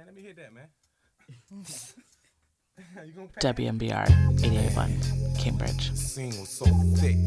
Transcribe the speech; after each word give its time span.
Man, 0.00 0.06
let 0.06 0.16
me 0.16 0.22
hit 0.22 0.36
that, 0.36 0.54
man. 0.54 0.68
you 3.06 3.12
gonna? 3.12 3.28
WMBR 3.54 4.06
88.1 4.38 5.38
Cambridge. 5.38 5.94
Scene 5.94 6.30
was 6.40 6.48
so 6.48 6.64
thick. 6.96 7.18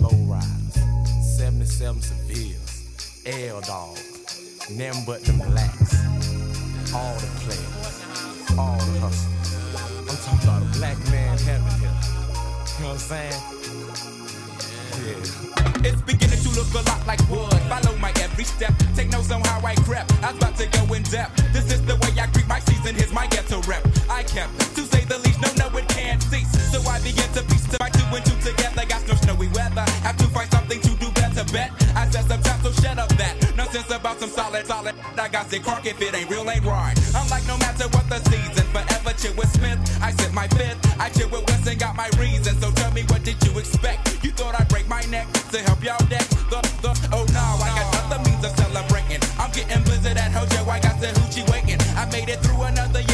Low 0.00 0.16
riders, 0.32 1.36
77 1.36 2.00
Sevilles, 2.00 3.26
L 3.26 3.60
dog, 3.60 3.98
them 4.78 4.94
but 5.04 5.20
them 5.24 5.40
blacks. 5.50 5.92
All 6.94 7.16
the 7.16 7.28
players, 7.44 8.56
all 8.56 8.78
the 8.78 9.00
hustlers. 9.00 10.08
I'm 10.08 10.16
talking 10.24 10.48
about 10.48 10.62
a 10.62 10.78
black 10.78 10.98
man 11.10 11.36
heaven 11.36 11.70
here. 11.80 11.90
You 12.78 12.84
know 12.84 12.88
what 12.88 12.92
I'm 12.92 12.98
saying? 12.98 13.51
It's 15.04 16.00
beginning 16.02 16.38
to 16.38 16.50
look 16.50 16.72
a 16.74 16.88
lot 16.88 17.04
like 17.06 17.18
wood. 17.28 17.52
Follow 17.68 17.96
my 17.98 18.12
every 18.20 18.44
step. 18.44 18.72
Take 18.94 19.10
notes 19.10 19.32
on 19.32 19.40
how 19.42 19.60
I 19.66 19.74
crept. 19.74 20.12
I 20.22 20.30
was 20.30 20.36
about 20.36 20.56
to 20.58 20.66
go 20.68 20.94
in 20.94 21.02
depth. 21.04 21.52
This 21.52 21.72
is 21.72 21.82
the 21.82 21.96
way 21.96 22.20
I 22.20 22.26
greet 22.32 22.46
my 22.46 22.60
season. 22.60 22.94
Here's 22.94 23.12
my 23.12 23.26
ghetto 23.26 23.60
rep. 23.62 23.82
I 24.08 24.22
kept, 24.22 24.52
to 24.76 24.82
say 24.82 25.04
the 25.04 25.18
least, 25.18 25.31
it 25.76 25.88
can't 25.88 26.22
cease. 26.22 26.50
So 26.70 26.80
I 26.88 26.98
begin 27.00 27.28
to 27.32 27.42
piece 27.44 27.62
my 27.80 27.88
two 27.90 28.04
and 28.14 28.24
two 28.24 28.36
together. 28.40 28.84
Got 28.86 29.06
no 29.08 29.14
snowy 29.14 29.48
weather. 29.48 29.84
Have 30.06 30.16
to 30.18 30.26
find 30.28 30.50
something 30.50 30.80
to 30.80 30.90
do 30.96 31.10
better. 31.12 31.44
Bet 31.52 31.70
I 31.94 32.08
said 32.10 32.24
some 32.26 32.42
time, 32.42 32.60
so 32.62 32.70
shut 32.82 32.98
up 32.98 33.08
that. 33.20 33.34
Nonsense 33.56 33.90
about 33.90 34.18
some 34.20 34.30
solid, 34.30 34.66
solid. 34.66 34.94
I 35.18 35.28
got 35.28 35.48
sick 35.50 35.62
crunk 35.62 35.86
if 35.86 36.00
it 36.00 36.14
ain't 36.14 36.30
real, 36.30 36.48
ain't 36.50 36.64
right. 36.64 36.96
I'm 37.14 37.28
like, 37.28 37.46
no 37.46 37.56
matter 37.58 37.88
what 37.88 38.08
the 38.08 38.18
season, 38.30 38.66
forever 38.72 39.12
chill 39.16 39.34
with 39.36 39.50
Smith. 39.52 39.78
I 40.02 40.10
sit 40.12 40.32
my 40.32 40.48
fifth. 40.48 40.78
I 41.00 41.08
chill 41.10 41.28
with 41.28 41.46
West 41.48 41.66
and 41.66 41.78
got 41.78 41.96
my 41.96 42.08
reason. 42.18 42.54
So 42.60 42.70
tell 42.72 42.92
me, 42.92 43.02
what 43.08 43.22
did 43.24 43.36
you 43.44 43.58
expect? 43.58 44.24
You 44.24 44.30
thought 44.30 44.58
I'd 44.58 44.68
break 44.68 44.88
my 44.88 45.02
neck 45.10 45.26
to 45.52 45.58
help 45.62 45.82
y'all 45.82 46.04
deck? 46.08 46.26
The, 46.50 46.60
the, 46.82 46.92
oh 47.12 47.24
no, 47.32 47.44
I 47.62 47.68
got 47.76 48.12
other 48.12 48.20
means 48.28 48.44
of 48.44 48.52
celebrating. 48.56 49.20
I'm 49.38 49.50
getting 49.52 49.82
blizzard 49.84 50.16
at 50.16 50.32
Hojo. 50.32 50.68
I 50.68 50.80
got 50.80 51.00
the 51.00 51.08
hoochie 51.18 51.48
waiting. 51.50 51.80
I 51.96 52.04
made 52.10 52.28
it 52.28 52.40
through 52.40 52.62
another 52.62 53.00
year. 53.00 53.11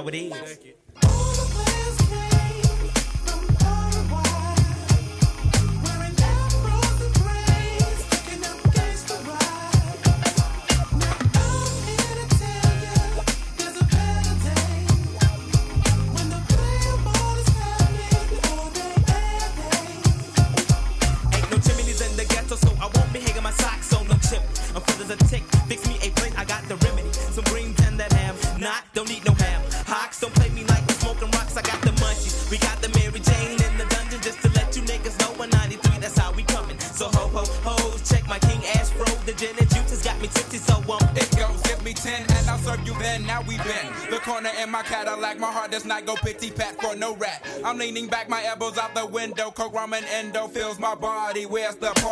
Slipping. 0.00 0.30
That's 0.30 0.40
how 0.40 0.46
it 0.46 0.71
go 46.06 46.14
pity 46.16 46.50
pat 46.50 46.80
for 46.80 46.96
no 46.96 47.16
rat. 47.16 47.46
I'm 47.64 47.78
leaning 47.78 48.06
back, 48.06 48.28
my 48.28 48.44
elbows 48.44 48.78
out 48.78 48.94
the 48.94 49.06
window. 49.06 49.50
Coke, 49.50 49.72
rum, 49.72 49.94
and 49.94 50.04
endo 50.06 50.48
fills 50.48 50.78
my 50.78 50.94
body. 50.94 51.46
Where's 51.46 51.76
the 51.76 51.92
party? 51.96 52.11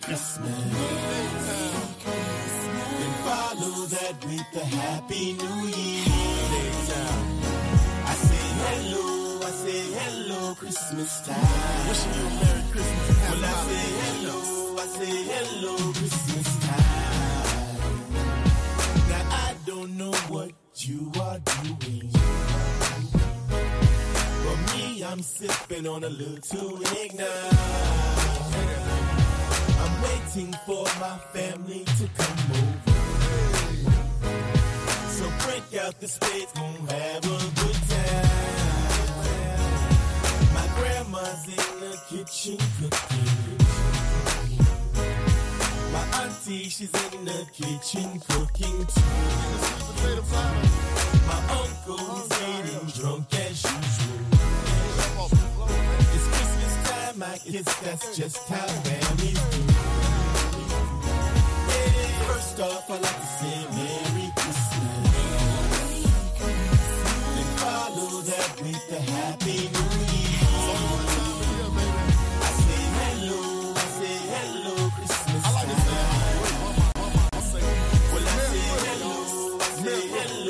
Christmas. 0.00 0.74
Then 2.98 3.12
follow 3.24 3.86
that 3.86 4.24
with 4.24 4.62
a 4.62 4.64
Happy 4.64 5.32
New 5.34 5.66
Year. 5.68 6.04
I 8.06 8.14
say 8.14 8.46
hello, 8.64 9.06
I 9.42 9.50
say 9.50 9.82
hello, 10.00 10.54
Christmas 10.54 11.20
time. 11.26 11.88
Wishing 11.88 12.14
you 12.14 12.26
a 12.26 12.30
Merry 12.40 12.64
Christmas. 12.72 13.16
Well, 13.30 13.44
I 13.44 13.46
say 13.68 13.86
hello, 14.00 14.36
I 14.78 14.86
say 14.86 15.14
hello, 15.32 15.74
Christmas 15.92 16.48
time. 16.66 16.90
Now 19.08 19.24
I 19.30 19.54
don't 19.66 19.92
know 19.96 20.14
what 20.28 20.52
you 20.76 21.12
are 21.20 21.38
doing. 21.38 22.10
For 24.42 24.56
me, 24.76 25.04
I'm 25.04 25.22
sipping 25.22 25.86
on 25.86 26.04
a 26.04 26.08
little 26.08 26.82
eggnog 26.96 28.19
waiting 30.02 30.52
for 30.66 30.84
my 31.00 31.18
family 31.32 31.84
to 31.84 32.08
come 32.16 32.38
over. 32.50 32.92
So 35.08 35.24
break 35.44 35.66
out 35.82 36.00
the 36.00 36.08
spades, 36.08 36.52
gonna 36.52 36.92
have 36.92 37.24
a 37.24 37.38
good 37.60 37.80
time. 37.88 38.30
My 40.54 40.66
grandma's 40.78 41.44
in 41.46 41.80
the 41.80 41.94
kitchen 42.08 42.58
cooking. 42.78 43.58
My 45.92 46.04
auntie, 46.22 46.68
she's 46.68 46.94
in 47.12 47.24
the 47.24 47.46
kitchen 47.52 48.20
cooking 48.28 48.86
too. 48.86 49.00
My 51.26 51.40
uncle, 51.60 51.98
he's 52.14 52.28
getting 52.28 52.86
drunk 53.02 53.34
as 53.34 53.62
usual. 53.64 54.20
It's 56.14 56.26
Christmas 56.28 56.74
time, 56.88 57.22
I 57.22 57.24
guess 57.50 57.68
that's 57.80 58.16
just 58.16 58.38
how 58.48 58.66
families 58.66 59.40
do. 59.50 59.69
First 62.40 62.60
off, 62.60 62.90
I 62.90 62.94
like 62.94 63.20
to 63.20 63.26
say 63.36 63.66
Merry 63.76 64.32
Christmas. 64.34 65.10
Then 67.36 67.48
follow 67.60 68.22
that 68.22 68.60
with 68.62 68.82
the 68.88 68.98
Happy 69.12 69.68
New 69.68 69.90
Year. 70.16 70.48
I 72.40 72.52
say 72.64 72.84
hello, 72.96 73.40
I 73.76 73.86
say 74.00 74.16
hello, 74.32 74.74
Christmas 74.96 75.42
I 75.44 75.52
like 75.52 75.68
to 75.68 75.76
say 75.84 76.00
Well, 78.10 78.24
I 78.24 78.40
say 78.40 78.64
hello, 78.88 80.40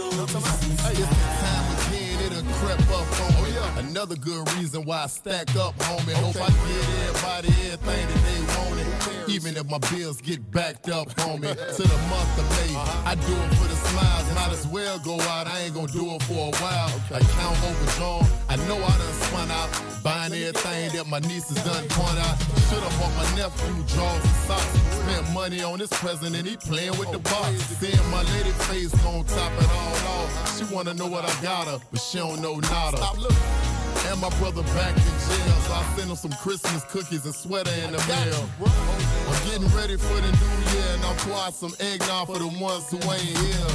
up 2.94 3.10
on 3.20 3.34
me. 3.42 3.90
Another 3.90 4.14
good 4.14 4.48
reason 4.52 4.84
why 4.84 5.02
I 5.02 5.06
stack 5.08 5.56
up, 5.56 5.76
homie. 5.76 6.12
Hope 6.12 6.36
I 6.36 6.50
get 6.50 6.86
everybody 7.08 7.48
everything 7.72 8.06
that 8.06 8.22
they 8.22 8.40
wanted. 8.54 8.89
Even 9.30 9.56
if 9.56 9.70
my 9.70 9.78
bills 9.78 10.20
get 10.20 10.50
backed 10.50 10.88
up, 10.88 11.08
homie. 11.14 11.54
To 11.76 11.82
the 11.82 12.00
month 12.10 12.38
of 12.38 12.46
May, 12.50 12.74
uh-huh. 12.74 13.10
I 13.10 13.14
do 13.14 13.32
it 13.32 13.54
for 13.54 13.68
the 13.68 13.78
smiles. 13.88 14.34
Might 14.34 14.52
as 14.52 14.66
well 14.66 14.98
go 14.98 15.20
out, 15.20 15.46
I 15.46 15.60
ain't 15.60 15.74
gonna 15.74 15.86
do 15.92 16.14
it 16.14 16.22
for 16.24 16.50
a 16.50 16.56
while. 16.58 16.90
Account 17.14 17.58
overdrawn, 17.62 18.26
I 18.48 18.56
know 18.66 18.76
I 18.76 18.90
done 18.98 19.14
spun 19.22 19.50
out. 19.50 19.70
Buying 20.02 20.32
everything 20.32 20.96
that 20.96 21.06
my 21.06 21.20
nieces 21.20 21.62
done 21.62 21.86
point 21.90 22.18
out. 22.26 22.38
Should've 22.68 22.90
bought 22.98 23.14
my 23.14 23.28
nephew 23.38 23.84
drawers 23.94 24.24
and 24.24 24.38
socks. 24.50 24.74
Spent 24.98 25.32
money 25.32 25.62
on 25.62 25.78
this 25.78 25.90
present 25.90 26.34
and 26.34 26.46
he 26.46 26.56
playing 26.56 26.98
with 26.98 27.12
the 27.12 27.22
oh, 27.22 27.30
box. 27.30 27.54
Seeing 27.78 28.10
my 28.10 28.22
lady 28.34 28.50
face 28.66 28.90
gon' 29.04 29.24
top 29.24 29.52
it 29.62 29.70
all 29.70 29.96
off. 30.10 30.58
She 30.58 30.64
wanna 30.74 30.94
know 30.94 31.06
what 31.06 31.24
I 31.24 31.42
got 31.42 31.68
her, 31.68 31.78
but 31.90 32.00
she 32.00 32.18
don't 32.18 32.42
know 32.42 32.56
nada. 32.56 32.96
Stop 32.96 33.18
looking. 33.18 33.70
And 34.08 34.20
my 34.20 34.30
brother 34.38 34.62
back 34.74 34.96
in 34.96 35.02
jail, 35.02 35.56
so 35.66 35.72
I 35.72 35.84
send 35.96 36.10
him 36.10 36.16
some 36.16 36.32
Christmas 36.32 36.84
cookies 36.84 37.24
and 37.24 37.34
sweater 37.34 37.70
in 37.84 37.92
the 37.92 37.98
mail. 38.08 38.48
I'm 38.64 39.46
getting 39.46 39.68
ready 39.76 39.96
for 39.96 40.14
the 40.14 40.32
new 40.32 40.72
year, 40.72 40.94
and 40.94 41.04
I'm 41.04 41.16
pouring 41.18 41.52
some 41.52 41.74
eggnog 41.78 42.26
for 42.26 42.38
the 42.38 42.48
ones 42.60 42.90
who 42.90 42.96
ain't 42.96 43.20
here. 43.22 43.68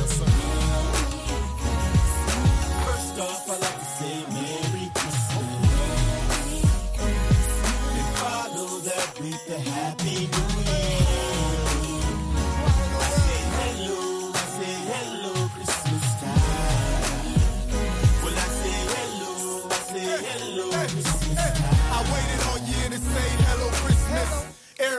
First 2.86 3.20
off, 3.20 3.55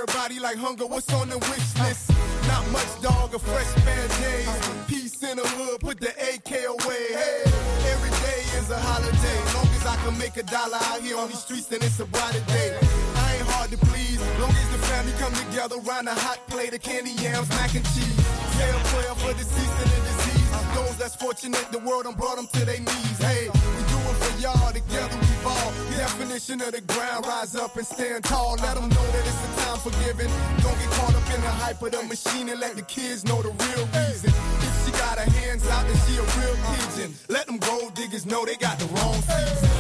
Everybody 0.09 0.39
like 0.39 0.57
hunger, 0.57 0.87
what's 0.87 1.13
on 1.15 1.29
the 1.29 1.39
wish 1.51 1.69
list? 1.83 2.15
Not 2.47 2.63
much 2.71 3.03
dog, 3.03 3.35
a 3.35 3.41
fresh 3.41 3.75
pair 3.83 4.05
of. 4.07 4.87
Peace 4.87 5.21
in 5.23 5.37
the 5.37 5.43
hood, 5.43 5.81
put 5.81 5.99
the 5.99 6.15
AK 6.15 6.63
away. 6.63 7.11
Hey, 7.11 7.43
every 7.91 8.11
day 8.23 8.41
is 8.55 8.71
a 8.71 8.79
holiday. 8.79 9.39
Long 9.51 9.67
as 9.75 9.85
I 9.85 9.97
can 10.07 10.17
make 10.17 10.37
a 10.37 10.45
dollar 10.45 10.79
out 10.79 11.01
here 11.03 11.19
on 11.19 11.27
these 11.27 11.43
streets, 11.43 11.67
then 11.67 11.83
it's 11.83 11.99
a 11.99 12.07
brighter 12.07 12.39
day. 12.47 12.79
I 13.17 13.35
ain't 13.35 13.49
hard 13.51 13.71
to 13.73 13.79
please, 13.79 14.23
long 14.39 14.55
as 14.55 14.71
the 14.71 14.79
family 14.87 15.13
come 15.19 15.35
together 15.35 15.75
around 15.83 16.07
a 16.07 16.15
hot 16.15 16.39
plate 16.47 16.73
of 16.73 16.83
candy 16.83 17.11
yams, 17.19 17.49
mac 17.51 17.75
and 17.75 17.85
cheese. 17.91 18.27
Say 18.55 18.71
a 18.71 18.79
prayer 18.95 19.15
for 19.19 19.35
deceased 19.35 19.79
and 19.83 19.91
the 19.91 20.01
disease. 20.07 20.51
Those 20.75 20.97
that's 20.99 21.17
fortunate, 21.17 21.67
the 21.73 21.81
world 21.81 22.05
done 22.05 22.15
brought 22.15 22.37
them 22.37 22.47
to 22.53 22.65
their 22.65 22.79
knees. 22.79 23.19
Hey, 23.19 23.51
for 24.21 24.41
y'all, 24.41 24.73
together 24.73 25.17
we 25.17 25.45
ball. 25.45 25.73
Definition 25.97 26.61
of 26.63 26.73
the 26.73 26.81
ground, 26.83 27.27
rise 27.27 27.55
up 27.57 27.77
and 27.77 27.87
stand 27.87 28.25
tall. 28.25 28.57
Let 28.63 28.75
them 28.77 28.89
know 28.89 29.07
that 29.13 29.25
it's 29.27 29.43
a 29.45 29.51
time 29.65 29.79
for 29.79 29.91
giving. 30.05 30.31
Don't 30.63 30.79
get 30.79 30.91
caught 30.99 31.15
up 31.15 31.35
in 31.35 31.41
the 31.41 31.55
hype 31.63 31.83
of 31.83 31.93
the 31.93 32.03
machine 32.05 32.49
and 32.49 32.61
let 32.61 32.77
the 32.77 32.83
kids 32.83 33.25
know 33.25 33.43
the 33.43 33.51
real 33.51 33.87
reason. 33.99 34.31
If 34.31 34.87
she 34.87 34.93
got 34.93 35.19
her 35.19 35.31
hands 35.31 35.67
out, 35.69 35.87
then 35.87 35.97
she 36.07 36.17
a 36.17 36.25
real 36.41 36.57
pigeon. 36.69 37.15
Let 37.29 37.47
them 37.47 37.59
gold 37.59 37.95
diggers 37.95 38.27
know 38.27 38.45
they 38.45 38.57
got 38.57 38.79
the 38.79 38.87
wrong 38.87 39.21
season. 39.23 39.77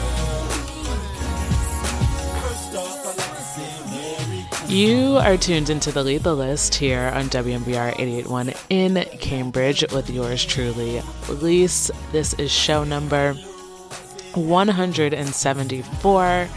You 4.68 5.16
are 5.18 5.36
tuned 5.36 5.70
into 5.70 5.92
the 5.92 6.02
Lead 6.02 6.24
the 6.24 6.34
List 6.34 6.74
here 6.74 7.10
on 7.14 7.30
WMBR 7.30 7.92
881 7.98 8.52
in 8.68 8.96
Cambridge 9.18 9.84
with 9.92 10.10
yours 10.10 10.44
truly, 10.44 11.00
Elise. 11.28 11.90
This 12.10 12.34
is 12.34 12.50
show 12.50 12.82
number 12.82 13.34
174. 14.36 16.48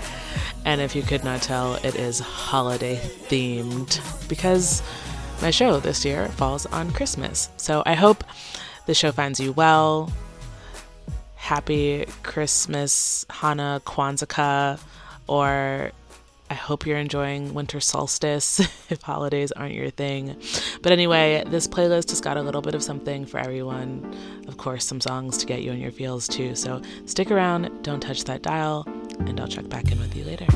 And 0.66 0.81
if 0.81 0.96
you 0.96 1.02
could 1.02 1.24
not 1.24 1.42
tell, 1.42 1.76
it 1.76 1.96
is 1.96 2.20
holiday 2.20 2.98
themed 2.98 4.28
because 4.28 4.84
my 5.42 5.52
show 5.52 5.80
this 5.80 6.04
year 6.04 6.28
falls 6.28 6.66
on 6.68 6.92
Christmas. 6.92 7.50
So 7.58 7.81
I 7.86 7.96
hope 7.96 8.24
the 8.86 8.94
show 8.94 9.12
finds 9.12 9.40
you 9.40 9.54
well. 9.54 10.12
Happy 11.36 12.06
Christmas, 12.24 13.26
Hana, 13.30 13.81
Kwanzaa, 13.86 14.80
or 15.28 15.92
I 16.50 16.56
hope 16.56 16.86
you're 16.86 16.98
enjoying 16.98 17.54
winter 17.54 17.80
solstice 17.80 18.60
if 18.90 19.01
holidays 19.01 19.51
aren't 19.51 19.75
your 19.75 19.90
thing. 19.92 20.36
But 20.81 20.92
anyway, 20.92 21.44
this 21.48 21.68
playlist 21.68 22.10
has 22.10 22.22
got 22.22 22.38
a 22.38 22.42
little 22.42 22.62
bit 22.62 22.75
of 22.75 22.84
something 22.84 23.25
for 23.25 23.40
everyone. 23.40 24.16
Of 24.48 24.57
course, 24.57 24.86
some 24.86 25.00
songs 25.00 25.38
to 25.40 25.46
get 25.46 25.62
you 25.62 25.72
in 25.72 25.80
your 25.80 25.92
feels 25.92 26.28
too. 26.28 26.56
So 26.56 26.81
stick 27.06 27.30
around, 27.30 27.84
don't 27.84 28.01
touch 28.01 28.24
that 28.24 28.42
dial, 28.42 28.84
and 29.19 29.40
I'll 29.40 29.48
check 29.48 29.69
back 29.69 29.92
in 29.92 30.00
with 30.00 30.16
you 30.16 30.25
later. 30.25 30.48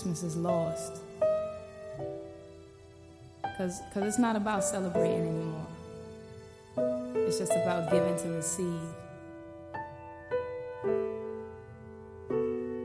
Christmas 0.00 0.22
is 0.22 0.34
lost. 0.34 1.02
Because 3.42 3.82
cause 3.92 4.04
it's 4.04 4.18
not 4.18 4.34
about 4.34 4.64
celebrating 4.64 5.28
anymore, 5.28 5.66
it's 7.26 7.38
just 7.38 7.52
about 7.52 7.92
giving 7.92 8.16
to 8.16 8.28
receive. 8.30 8.80
Mm. 12.30 12.78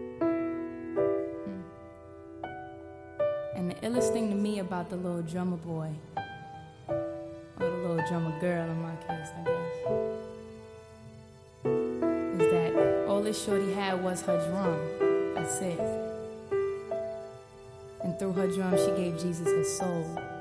And 3.55 3.71
the 3.71 3.75
illest 3.75 4.11
thing 4.11 4.27
to 4.27 4.35
me 4.35 4.59
about 4.59 4.89
the 4.89 4.97
little 4.97 5.21
drummer 5.21 5.55
boy, 5.55 5.91
or 6.89 7.01
the 7.59 7.65
little 7.65 8.05
drummer 8.09 8.37
girl 8.41 8.69
in 8.69 8.81
my 8.81 8.95
case, 9.07 9.29
I 9.39 9.43
guess, 9.45 9.77
is 12.41 12.51
that 12.51 13.05
all 13.07 13.21
this 13.21 13.41
shorty 13.41 13.71
had 13.71 14.03
was 14.03 14.21
her 14.23 14.37
drum. 14.49 14.81
That's 15.35 15.61
it 15.61 15.94
through 18.17 18.33
her 18.33 18.47
drum, 18.47 18.77
she 18.77 18.91
gave 18.91 19.19
Jesus 19.19 19.47
her 19.47 19.63
soul. 19.63 20.34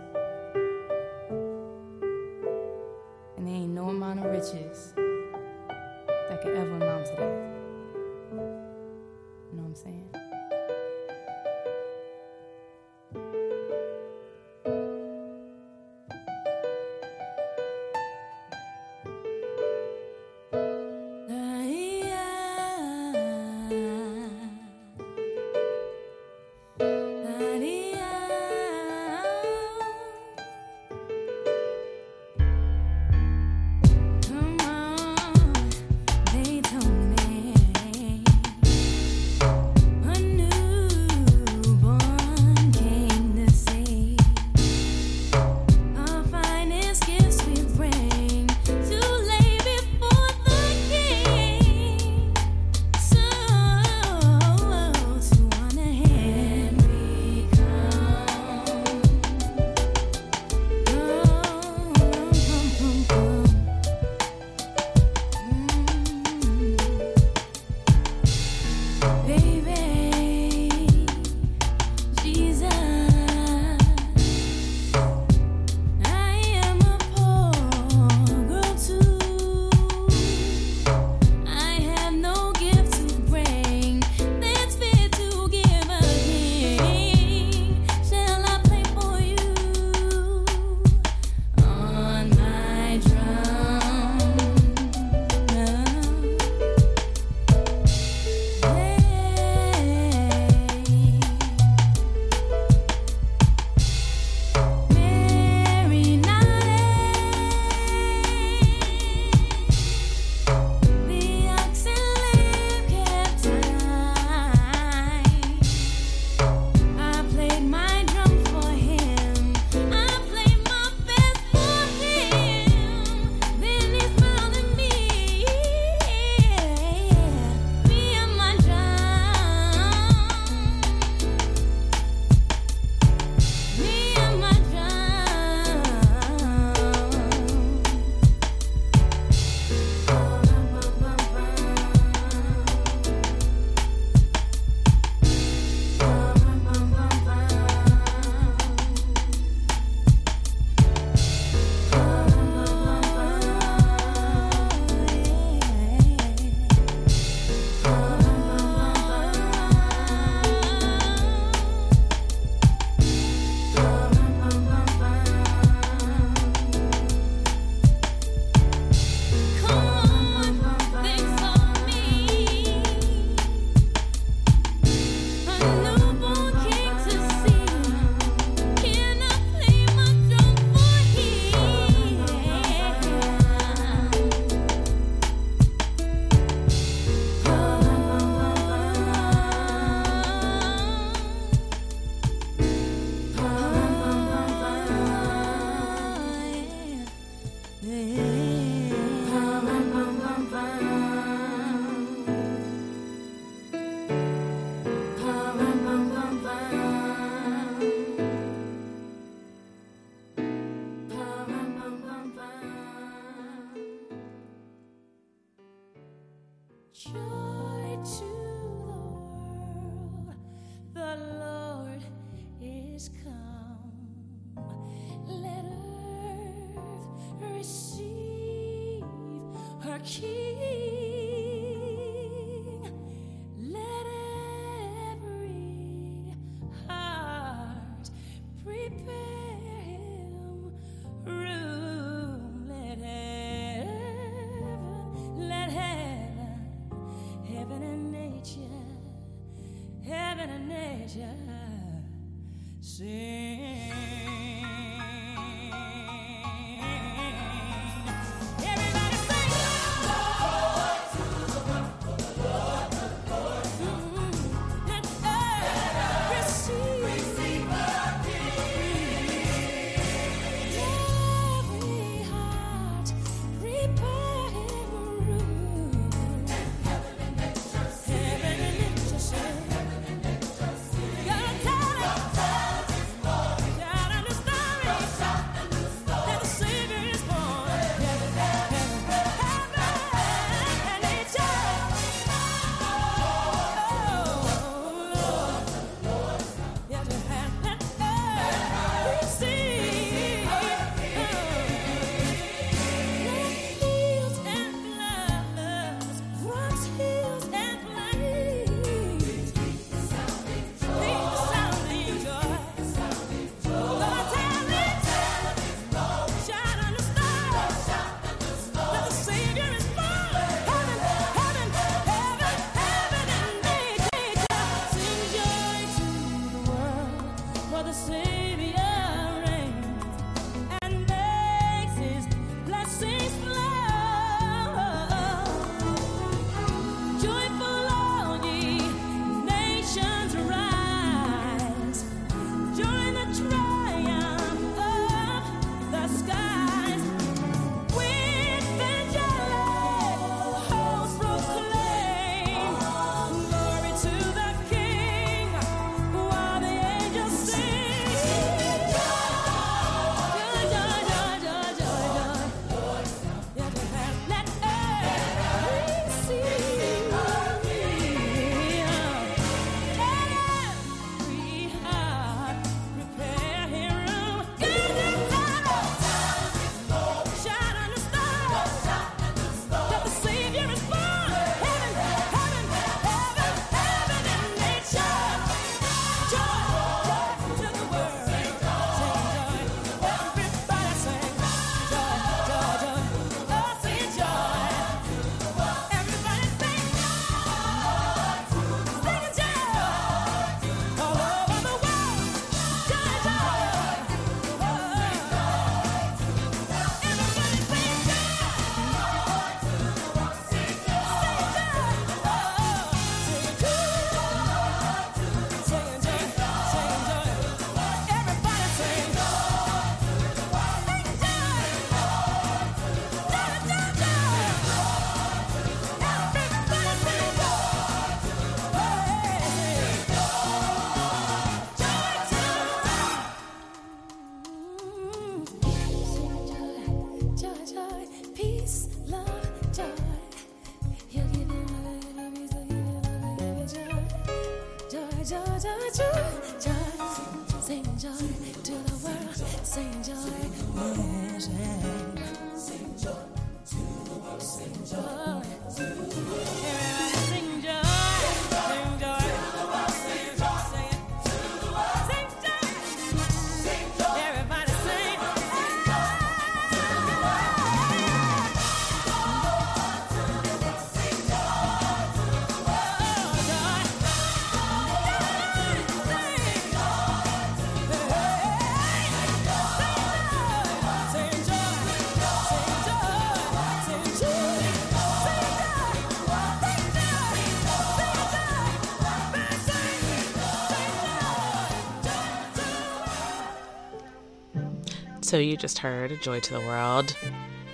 So 495.34 495.40
you 495.40 495.56
just 495.56 495.78
heard 495.78 496.23
Joy 496.23 496.38
to 496.38 496.52
the 496.52 496.60
World 496.60 497.16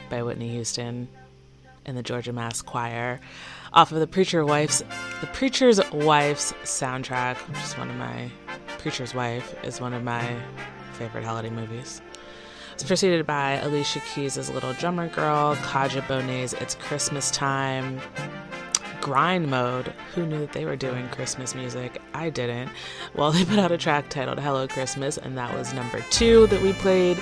by 0.09 0.23
Whitney 0.23 0.49
Houston 0.49 1.07
and 1.85 1.95
the 1.95 2.03
Georgia 2.03 2.33
Mass 2.33 2.63
Choir 2.63 3.21
off 3.75 3.93
of 3.93 3.99
the 3.99 4.07
Preacher 4.07 4.47
Wife's 4.47 4.83
The 5.21 5.27
Preacher's 5.35 5.79
Wife's 5.93 6.55
soundtrack, 6.63 7.37
which 7.37 7.63
is 7.63 7.77
one 7.77 7.91
of 7.91 7.97
my 7.97 8.31
Preacher's 8.79 9.15
Wife 9.15 9.55
is 9.63 9.79
one 9.79 9.93
of 9.93 10.03
my 10.03 10.35
favorite 10.95 11.23
holiday 11.23 11.51
movies. 11.51 12.01
It's 12.73 12.83
preceded 12.83 13.27
by 13.27 13.57
Alicia 13.57 14.01
Keys' 14.15 14.49
Little 14.49 14.73
Drummer 14.73 15.09
Girl, 15.09 15.55
Kadhja 15.57 16.09
Bonet's 16.09 16.55
It's 16.55 16.77
Christmas 16.77 17.31
Time, 17.31 18.01
Grind 19.03 19.51
Mode. 19.51 19.93
Who 20.15 20.25
knew 20.25 20.41
that 20.41 20.53
they 20.53 20.65
were 20.65 20.77
doing 20.77 21.07
Christmas 21.11 21.55
music? 21.55 22.01
I 22.15 22.31
didn't. 22.31 22.71
Well, 23.17 23.33
they 23.33 23.45
put 23.45 23.59
out 23.59 23.73
a 23.73 23.79
track 23.79 24.09
titled 24.09 24.39
Hello 24.39 24.69
Christmas, 24.69 25.19
and 25.19 25.37
that 25.37 25.53
was 25.57 25.75
number 25.75 26.01
two 26.11 26.47
that 26.47 26.63
we 26.63 26.73
played. 26.75 27.19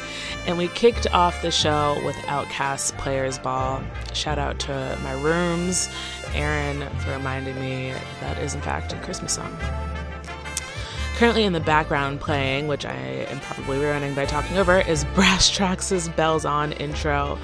And 0.46 0.59
we 0.59 0.68
kicked 0.68 1.07
off 1.12 1.40
the 1.40 1.51
show 1.51 2.01
with 2.05 2.14
Outkast's 2.27 2.92
Players 2.92 3.38
Ball. 3.38 3.83
Shout 4.12 4.38
out 4.38 4.59
to 4.61 4.98
my 5.03 5.12
rooms, 5.12 5.88
Aaron, 6.35 6.87
for 6.98 7.12
reminding 7.12 7.59
me 7.59 7.94
that 8.20 8.38
is, 8.38 8.55
in 8.55 8.61
fact, 8.61 8.92
a 8.92 8.96
Christmas 9.01 9.33
song. 9.33 9.57
Currently 11.16 11.44
in 11.44 11.53
the 11.53 11.61
background 11.61 12.20
playing, 12.20 12.68
which 12.68 12.85
I 12.85 12.94
am 12.94 13.40
probably 13.40 13.79
ruining 13.79 14.14
by 14.14 14.27
talking 14.27 14.59
over, 14.59 14.81
is 14.81 15.05
Brasstracks' 15.16 16.14
Bells 16.14 16.44
On 16.44 16.72
intro 16.72 17.38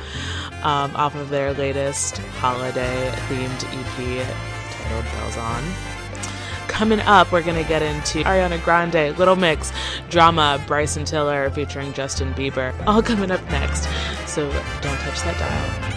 um, 0.63 0.95
off 0.95 1.15
of 1.17 1.31
their 1.31 1.55
latest 1.55 2.19
holiday 2.19 3.11
themed 3.29 3.65
EP 3.65 4.27
titled 4.71 5.05
Bells 5.07 5.37
On 5.39 5.94
coming 6.75 7.01
up, 7.01 7.31
we're 7.31 7.43
going 7.43 7.61
to 7.61 7.69
get 7.69 7.83
into 7.83 8.25
Ariana 8.25 8.63
Grande, 8.63 9.17
Little 9.17 9.37
Mix, 9.37 9.73
Drama, 10.11 10.63
Bryson 10.67 11.05
Tiller 11.05 11.49
featuring 11.51 11.93
Justin 11.93 12.35
Bieber, 12.35 12.75
all 12.87 13.01
coming 13.01 13.31
up 13.31 13.43
next. 13.51 13.89
So 14.27 14.51
don't 14.83 14.99
touch 14.99 15.23
that 15.23 15.39
dial. 15.39 15.94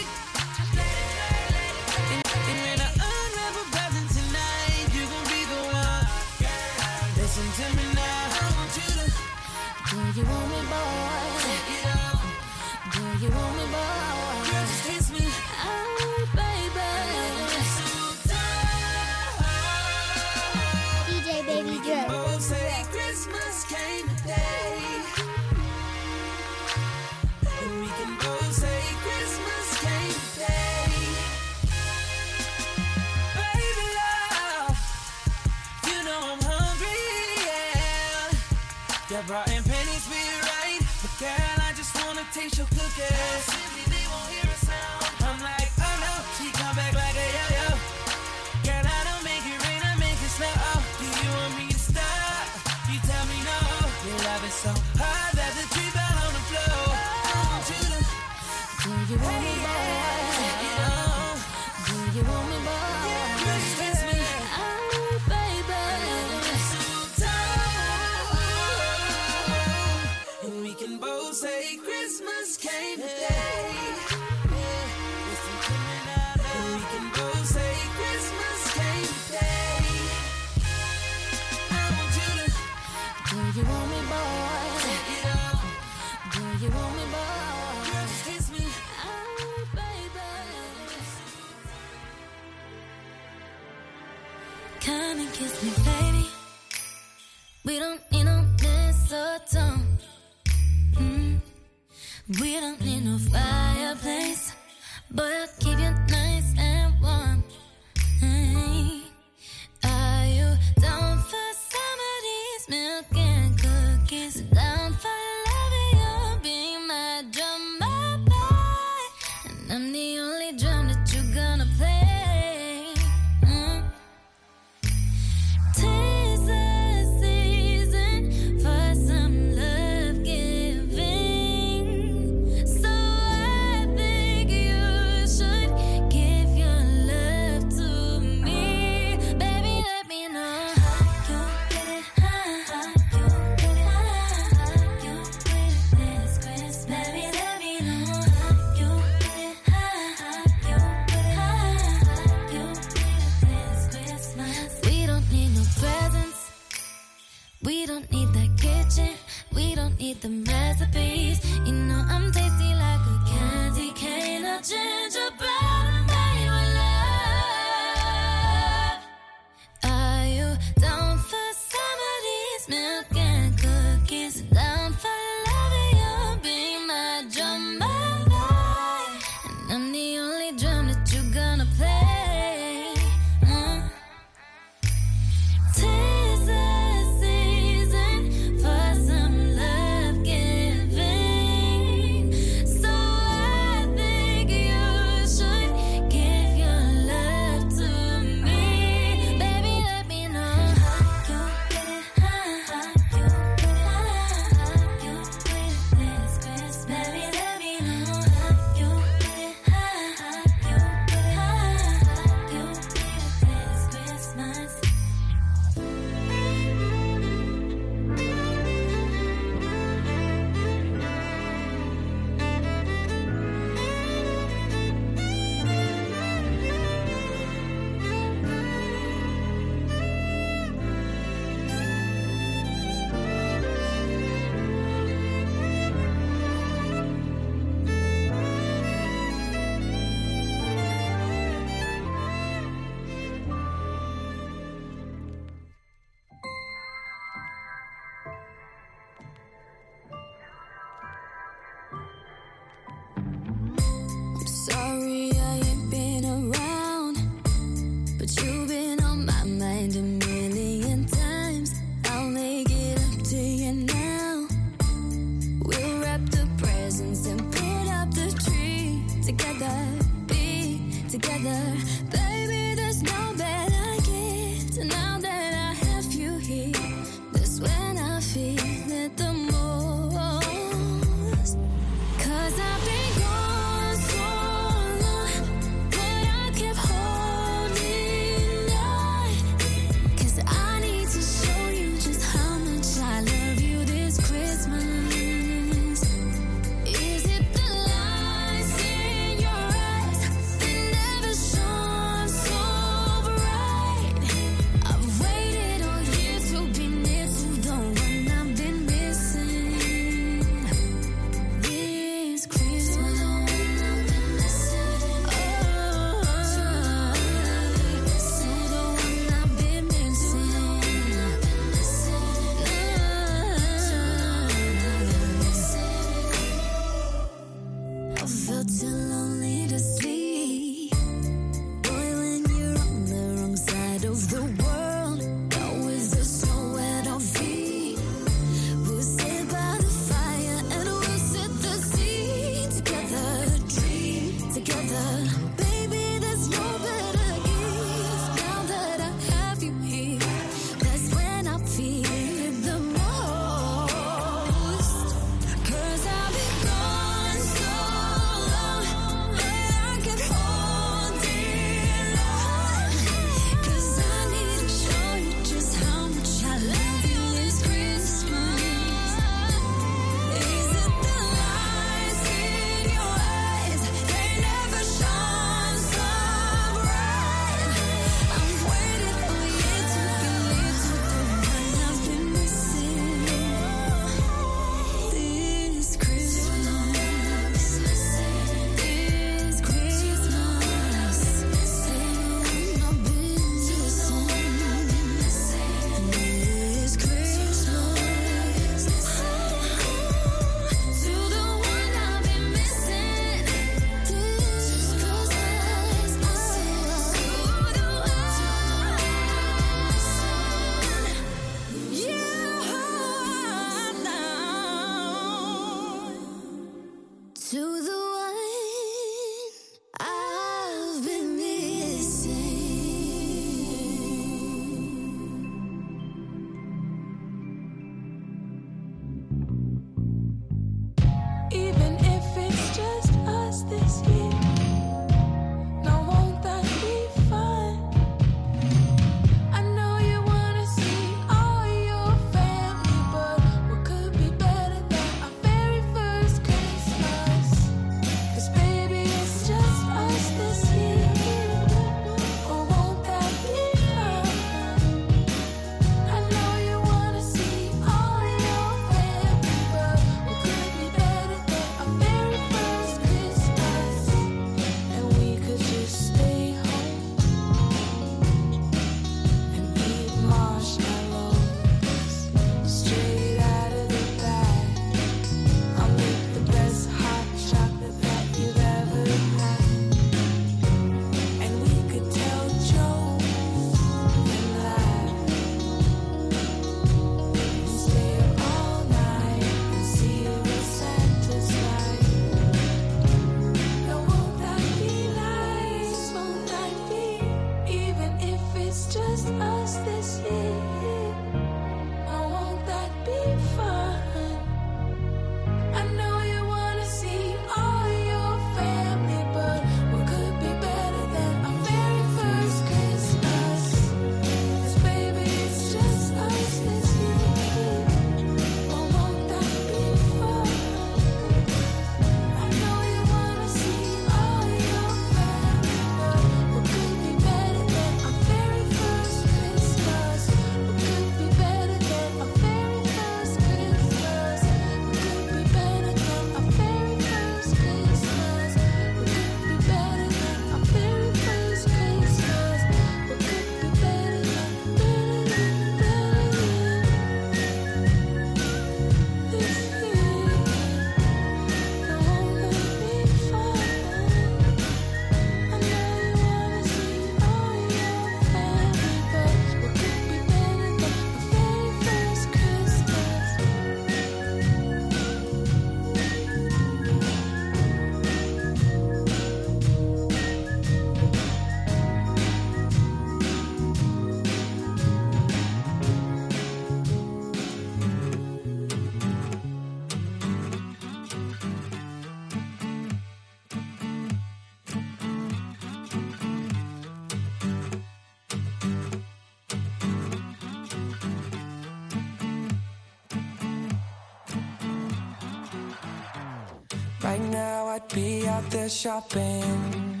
shopping. 598.72 600.00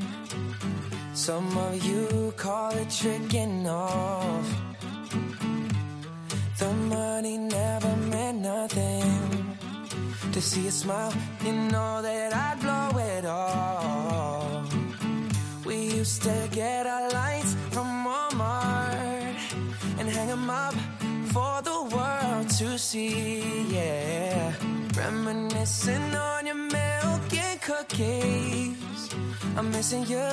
Some 1.14 1.56
of 1.58 1.84
you 1.84 2.32
call 2.36 2.72
it 2.72 2.90
tricking 2.90 3.68
off. 3.68 4.48
The 6.58 6.72
money 6.88 7.38
never 7.38 7.96
meant 8.10 8.40
nothing. 8.40 9.56
To 10.32 10.40
see 10.40 10.66
a 10.68 10.70
smile 10.70 11.12
in 11.44 11.74
all. 11.74 11.91
chasing 29.92 30.06
you 30.06 30.31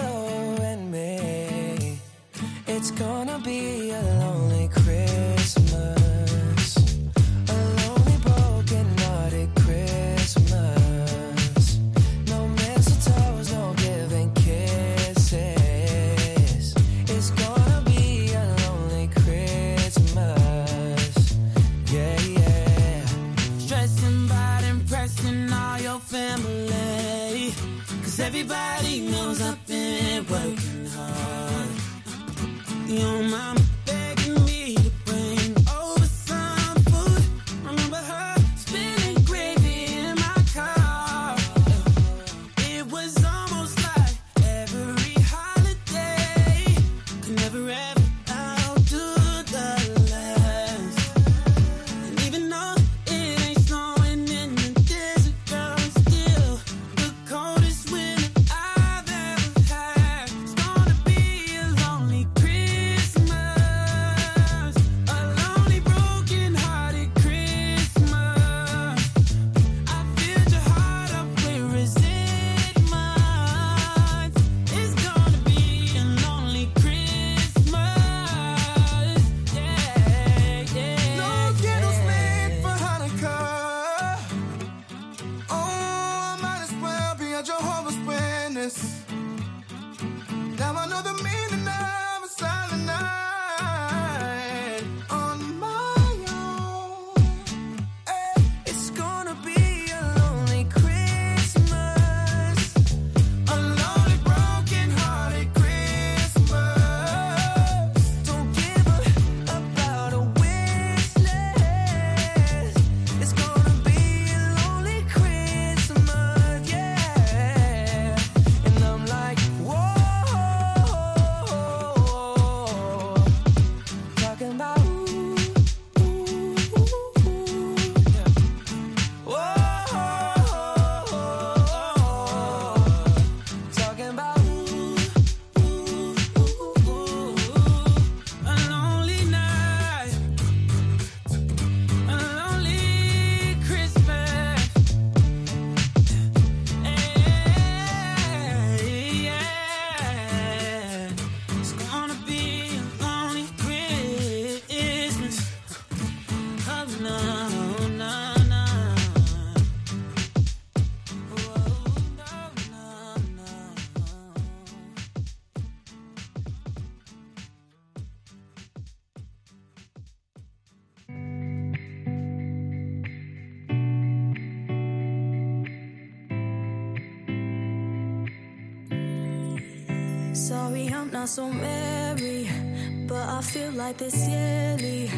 like 183.90 183.98
this 183.98 184.28
yearly. 184.28 185.10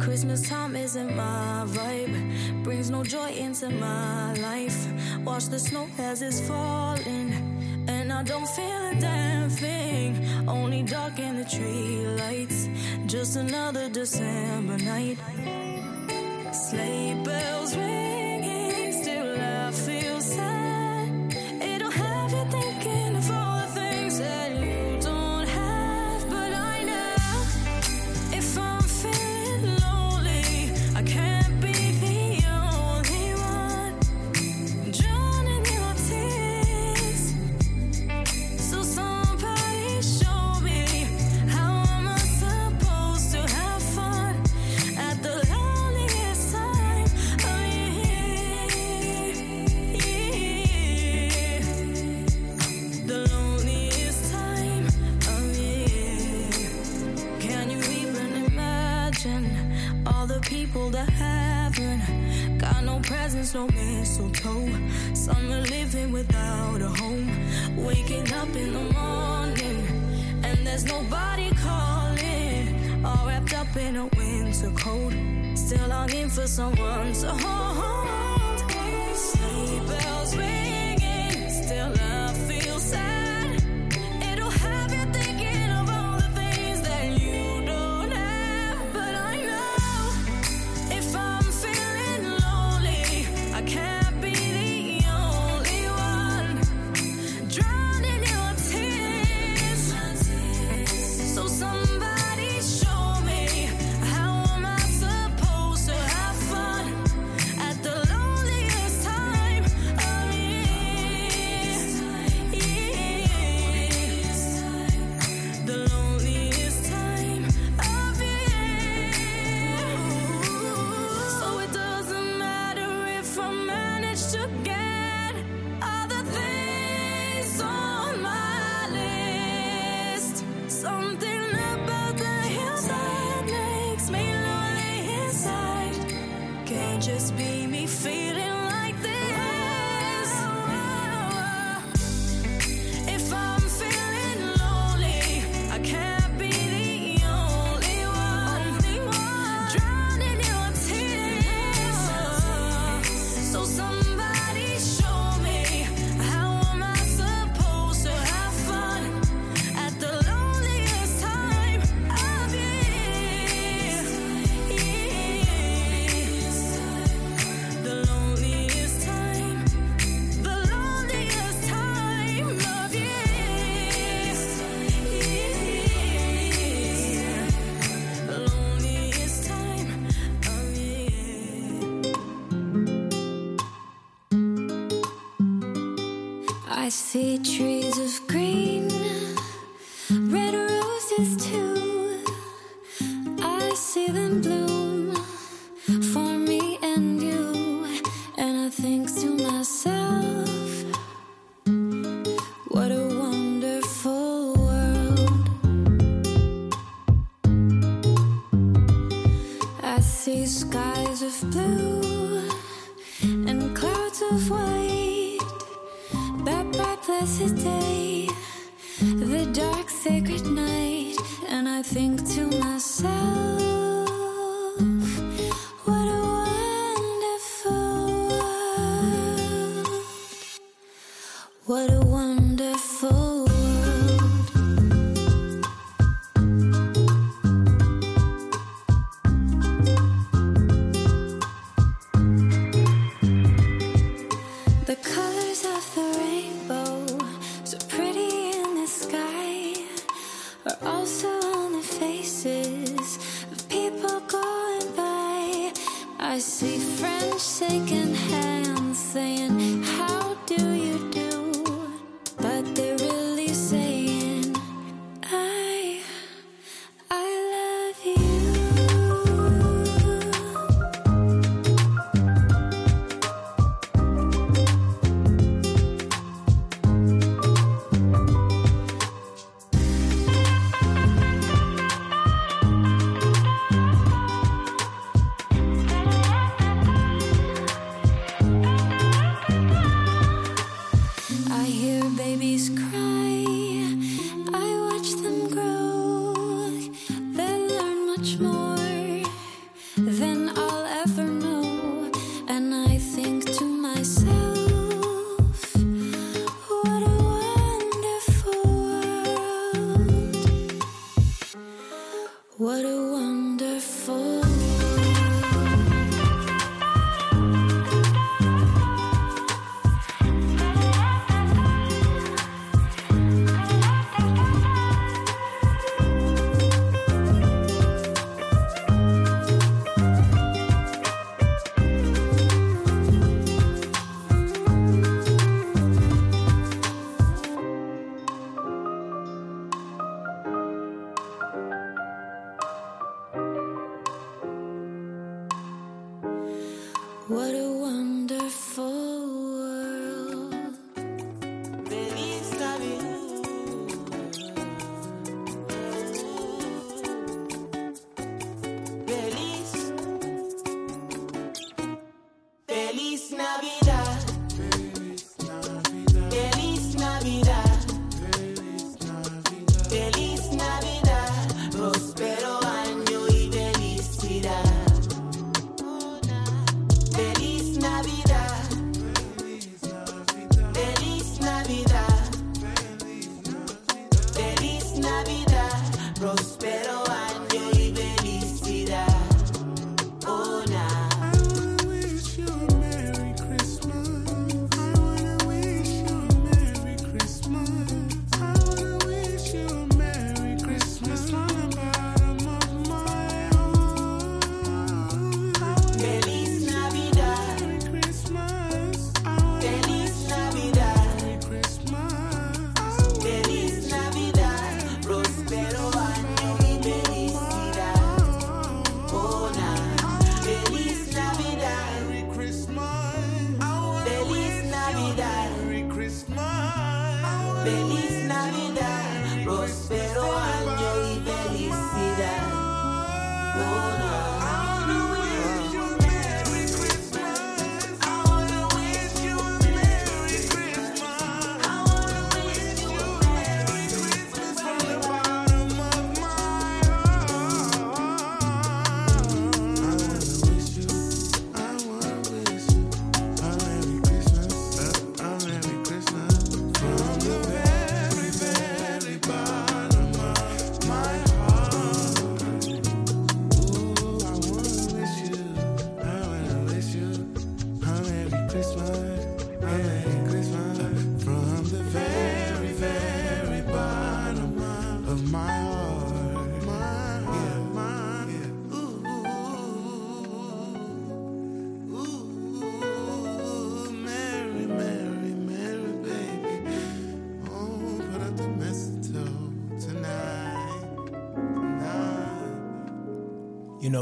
Christmas 0.00 0.48
time 0.48 0.76
isn't 0.76 1.14
my 1.14 1.64
vibe, 1.66 2.64
brings 2.64 2.88
no 2.88 3.04
joy 3.04 3.30
into 3.32 3.68
my 3.68 4.32
life. 4.48 4.78
Watch 5.26 5.48
the 5.48 5.58
snow 5.58 5.86
as 5.98 6.22
it's 6.22 6.40
falling, 6.40 7.28
and 7.86 8.10
I 8.10 8.22
don't 8.22 8.48
feel 8.48 8.82
a 8.92 8.94
damn 8.98 9.50
thing. 9.50 10.48
Only 10.48 10.82
dark 10.82 11.18
in 11.18 11.36
the 11.36 11.44
tree 11.44 12.06
lights, 12.22 12.68
just 13.04 13.36
another 13.36 13.90
December 13.90 14.78
night. 14.78 15.18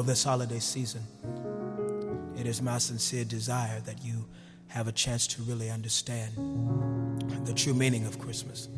Know, 0.02 0.06
this 0.08 0.24
holiday 0.24 0.58
season, 0.58 1.02
it 2.36 2.46
is 2.46 2.60
my 2.60 2.78
sincere 2.78 3.24
desire 3.24 3.80
that 3.80 4.02
you 4.04 4.24
have 4.68 4.88
a 4.88 4.92
chance 4.92 5.26
to 5.28 5.42
really 5.42 5.70
understand 5.70 6.32
the 7.46 7.52
true 7.52 7.74
meaning 7.74 8.04
of 8.06 8.18
Christmas. 8.18 8.68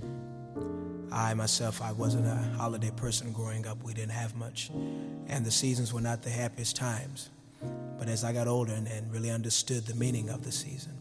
I 1.10 1.32
myself, 1.34 1.80
I 1.80 1.92
wasn't 1.92 2.26
a 2.26 2.56
holiday 2.58 2.90
person 2.90 3.32
growing 3.32 3.66
up. 3.66 3.82
We 3.82 3.94
didn't 3.94 4.12
have 4.12 4.34
much, 4.36 4.70
and 5.28 5.46
the 5.46 5.50
seasons 5.50 5.92
were 5.92 6.00
not 6.00 6.22
the 6.22 6.30
happiest 6.30 6.76
times. 6.76 7.30
But 7.98 8.08
as 8.08 8.24
I 8.24 8.32
got 8.32 8.48
older 8.48 8.72
and, 8.72 8.86
and 8.88 9.10
really 9.12 9.30
understood 9.30 9.86
the 9.86 9.94
meaning 9.94 10.28
of 10.28 10.44
the 10.44 10.52
season, 10.52 10.92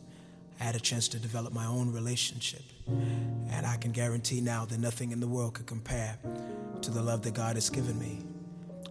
I 0.59 0.63
had 0.63 0.75
a 0.75 0.79
chance 0.79 1.07
to 1.09 1.19
develop 1.19 1.51
my 1.51 1.65
own 1.65 1.91
relationship. 1.91 2.61
And 2.87 3.65
I 3.65 3.75
can 3.77 3.91
guarantee 3.91 4.39
now 4.39 4.65
that 4.65 4.79
nothing 4.79 5.11
in 5.11 5.19
the 5.19 5.27
world 5.27 5.55
could 5.55 5.65
compare 5.65 6.17
to 6.81 6.91
the 6.91 7.01
love 7.01 7.23
that 7.23 7.33
God 7.33 7.55
has 7.55 7.69
given 7.69 7.99
me. 7.99 8.19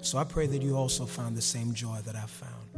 So 0.01 0.19
I 0.19 0.25
pray 0.25 0.47
that 0.47 0.63
you 0.63 0.77
also 0.77 1.07
find 1.07 1.37
the 1.37 1.43
same 1.43 1.75
joy 1.75 1.99
that 2.05 2.17
I 2.17 2.27
found. 2.27 2.71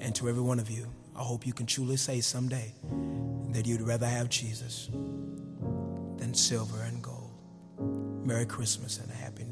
And 0.00 0.14
to 0.16 0.28
every 0.28 0.42
one 0.42 0.58
of 0.58 0.70
you, 0.70 0.86
I 1.14 1.22
hope 1.22 1.46
you 1.46 1.52
can 1.52 1.66
truly 1.66 1.96
say 1.96 2.20
someday 2.20 2.74
that 3.50 3.66
you'd 3.66 3.82
rather 3.82 4.06
have 4.06 4.28
Jesus 4.28 4.88
than 6.16 6.34
silver 6.34 6.80
and 6.82 7.02
gold. 7.02 7.30
Merry 8.24 8.46
Christmas 8.46 8.98
and 8.98 9.10
a 9.10 9.14
Happy 9.14 9.44
New 9.44 9.50
Year. 9.50 9.51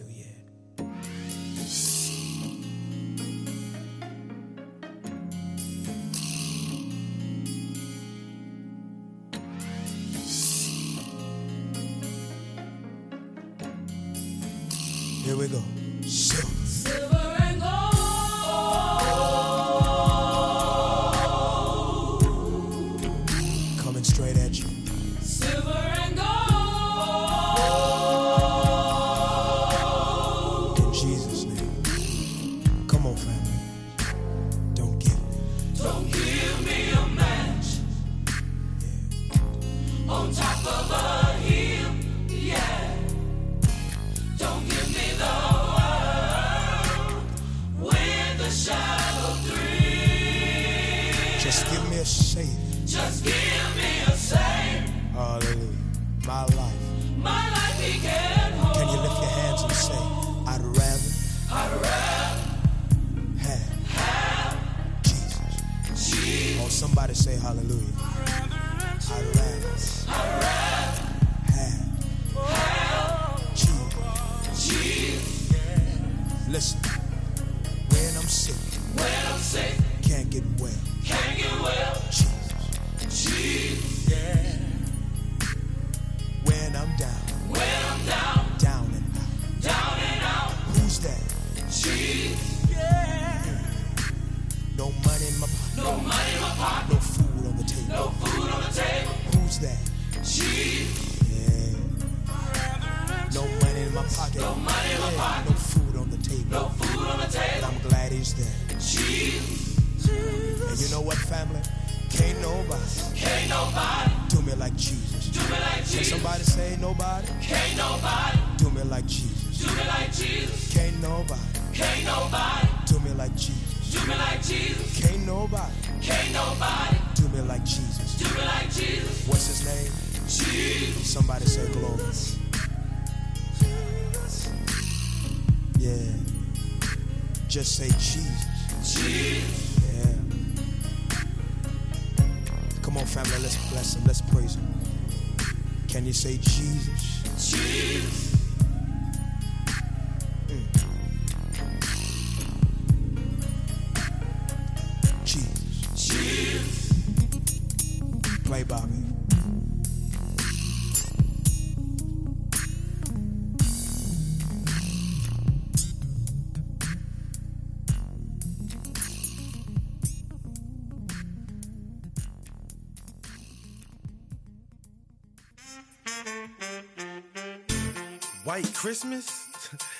Christmas? 178.81 179.47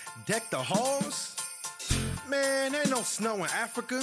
Deck 0.27 0.49
the 0.49 0.57
halls? 0.57 1.37
Man, 2.27 2.75
ain't 2.75 2.89
no 2.89 3.03
snow 3.03 3.35
in 3.37 3.51
Africa. 3.51 4.03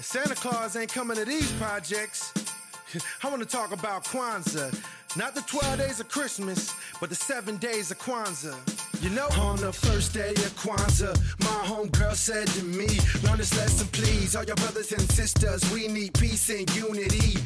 Santa 0.00 0.34
Claus 0.34 0.74
ain't 0.74 0.92
coming 0.92 1.16
to 1.16 1.24
these 1.24 1.52
projects. 1.52 2.34
I 3.22 3.28
want 3.28 3.40
to 3.40 3.46
talk 3.46 3.72
about 3.72 4.02
Kwanzaa. 4.02 4.74
Not 5.16 5.36
the 5.36 5.42
12 5.42 5.78
days 5.78 6.00
of 6.00 6.08
Christmas, 6.08 6.74
but 7.00 7.08
the 7.08 7.14
seven 7.14 7.56
days 7.58 7.92
of 7.92 8.00
Kwanzaa. 8.00 8.79
You 9.00 9.08
know, 9.08 9.28
on 9.40 9.56
the 9.56 9.72
first 9.72 10.12
day 10.12 10.28
of 10.28 10.52
Kwanzaa, 10.60 11.16
my 11.40 11.60
homegirl 11.64 12.14
said 12.14 12.46
to 12.48 12.64
me, 12.64 12.86
Learn 13.24 13.38
this 13.38 13.56
lesson, 13.56 13.88
please. 13.92 14.36
All 14.36 14.44
your 14.44 14.56
brothers 14.56 14.92
and 14.92 15.00
sisters, 15.10 15.62
we 15.72 15.88
need 15.88 16.12
peace 16.14 16.50
and 16.50 16.68
unity. 16.76 17.38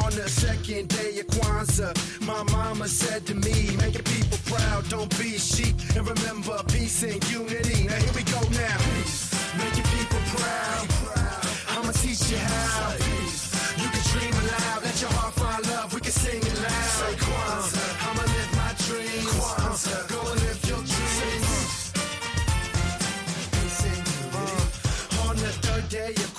On 0.00 0.10
the 0.12 0.26
second 0.26 0.88
day 0.88 1.20
of 1.20 1.26
Kwanzaa, 1.26 1.92
my 2.26 2.42
mama 2.44 2.88
said 2.88 3.26
to 3.26 3.34
me, 3.34 3.76
Make 3.76 3.92
your 3.92 4.08
people 4.08 4.38
proud, 4.46 4.88
don't 4.88 5.10
be 5.18 5.36
sheep. 5.36 5.76
And 5.94 6.08
remember, 6.08 6.58
peace 6.72 7.02
and 7.02 7.22
unity. 7.30 7.84
Now 7.84 7.96
here 7.96 8.14
we 8.16 8.22
go 8.24 8.40
now. 8.56 8.78
Peace. 8.96 9.28
Make 9.58 9.76
your 9.76 9.88
people 9.92 10.20
proud. 10.32 10.88
I'ma 11.76 11.92
teach 11.92 12.30
you 12.30 12.38
how. 12.38 12.96
You 13.76 13.88
can 13.92 14.02
dream 14.16 14.32
aloud, 14.32 14.82
let 14.82 15.00
your 15.00 15.10
heart 15.10 15.34
find 15.34 15.66
love, 15.68 15.92
we 15.92 16.00
can 16.00 16.12
sing 16.12 16.40
it 16.40 16.61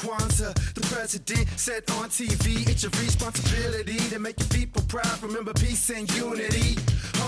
Kwanzaa, 0.04 0.54
the 0.74 0.82
president 0.82 1.48
said 1.56 1.84
on 1.92 2.10
TV, 2.10 2.68
it's 2.68 2.84
your 2.84 2.92
responsibility 3.00 3.98
to 4.12 4.20
make 4.20 4.38
your 4.38 4.50
people 4.50 4.82
proud. 4.90 5.24
Remember 5.24 5.54
peace 5.54 5.90
and 5.92 6.12
unity. 6.14 6.76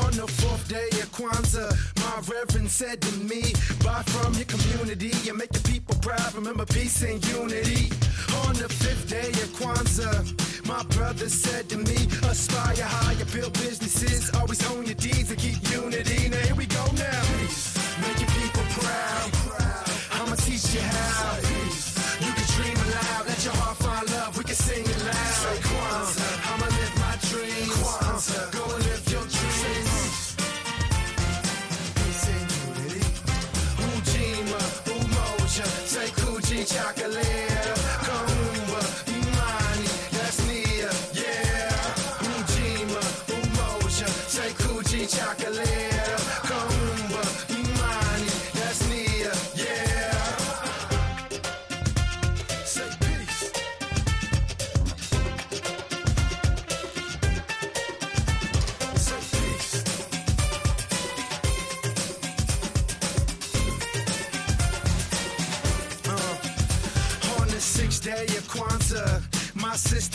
On 0.04 0.12
the 0.12 0.28
fourth 0.28 0.68
day 0.68 0.90
of 1.00 1.10
Kwanzaa, 1.16 1.72
my 2.04 2.16
reverend 2.28 2.70
said 2.70 3.00
to 3.02 3.12
me, 3.24 3.54
buy 3.82 4.04
from 4.12 4.34
your 4.34 4.44
community 4.44 5.14
and 5.30 5.38
make 5.38 5.54
your 5.54 5.64
people 5.64 5.96
proud. 6.02 6.36
Remember 6.36 6.66
peace 6.66 7.02
and 7.02 7.26
unity. 7.30 7.92
On 8.44 8.54
the 8.56 8.68
fifth 8.68 9.08
day 9.10 9.30
of 9.44 9.50
Kwanzaa, 9.56 10.68
my 10.68 10.84
brother 10.96 11.30
said 11.30 11.70
to 11.70 11.78
me, 11.78 11.96
aspire 12.28 12.84
higher, 12.84 13.26
build 13.32 13.54
businesses, 13.54 14.36
always 14.36 14.60
own 14.72 14.86
your 14.86 14.96
deeds 14.96 15.32
and 15.32 15.40
keep 15.40 15.64
unity. 15.72 16.28
Now 16.28 16.44
here 16.44 16.56
we 16.56 16.66
go 16.66 16.84
now. 17.00 17.24
Peace. 17.40 17.72
Make 18.02 18.20
your 18.20 18.32
people 18.36 18.66
proud. 18.76 19.32
I'ma 20.12 20.36
teach 20.36 20.76
you 20.76 20.82
how. 20.82 21.75
Sing 24.56 24.86
it 24.86 25.00
loud. 25.04 25.34
Say 25.42 25.58
Kwanzaa, 25.68 26.34
I'ma 26.52 26.68
live 26.78 26.96
my 27.04 27.14
dreams. 27.28 27.74
Kwanzaa, 27.76 28.52
go 28.56 28.64
and 28.76 28.84
live 28.86 29.12
your 29.12 29.26
dreams. 29.36 30.16
Take 35.96 36.28
Uji 36.28 36.66
Chaka. 36.66 36.95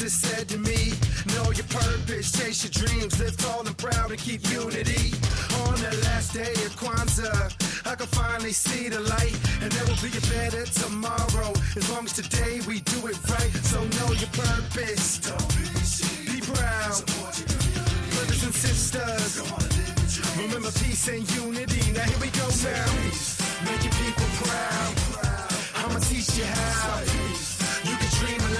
Sister 0.00 0.28
said 0.28 0.48
to 0.48 0.58
me, 0.58 0.92
Know 1.34 1.50
your 1.52 1.66
purpose, 1.68 2.32
chase 2.32 2.64
your 2.64 2.72
dreams, 2.72 3.20
live 3.20 3.36
tall 3.36 3.66
and 3.66 3.76
proud, 3.76 4.10
and 4.10 4.18
keep 4.18 4.40
unity. 4.50 5.12
On 5.68 5.76
the 5.76 5.92
last 6.08 6.32
day 6.32 6.52
of 6.64 6.72
Kwanzaa, 6.80 7.52
I 7.86 7.94
can 7.96 8.06
finally 8.06 8.52
see 8.52 8.88
the 8.88 9.00
light, 9.00 9.36
and 9.60 9.70
there 9.70 9.84
will 9.84 10.00
be 10.00 10.16
a 10.16 10.24
better 10.32 10.64
tomorrow. 10.64 11.52
As 11.76 11.90
long 11.90 12.04
as 12.04 12.14
today 12.14 12.60
we 12.66 12.80
do 12.80 13.08
it 13.08 13.18
right, 13.28 13.52
so 13.62 13.78
know 13.98 14.10
your 14.16 14.32
purpose. 14.32 15.20
Be 16.24 16.40
proud, 16.40 17.04
brothers 18.16 18.42
and 18.44 18.54
sisters. 18.54 19.36
Remember 20.38 20.72
peace 20.80 21.08
and 21.08 21.28
unity. 21.36 21.92
Now 21.92 22.08
here 22.08 22.20
we 22.20 22.30
go 22.40 22.48
now. 22.64 22.88
Make 23.68 23.84
your 23.84 23.96
people 24.00 24.28
proud. 24.40 24.94
I'ma 25.76 25.98
teach 25.98 26.38
you 26.38 26.44
how. 26.44 27.49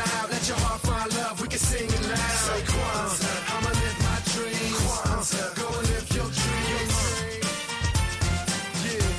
Aloud. 0.00 0.30
Let 0.30 0.48
your 0.48 0.56
heart 0.64 0.80
find 0.80 1.10
love. 1.16 1.40
We 1.40 1.48
can 1.48 1.58
sing 1.58 1.88
it 1.88 2.02
loud. 2.08 2.38
Say 2.46 2.60
Kwanzaa. 2.72 3.36
I'ma 3.54 3.70
live 3.80 3.98
my 4.06 4.18
dreams. 4.32 4.78
Kwanzaa. 4.80 5.48
Go 5.60 5.66
and 5.78 5.86
live 5.90 6.08
your 6.16 6.30
dreams. 6.40 6.96
Yeah. 8.86 9.10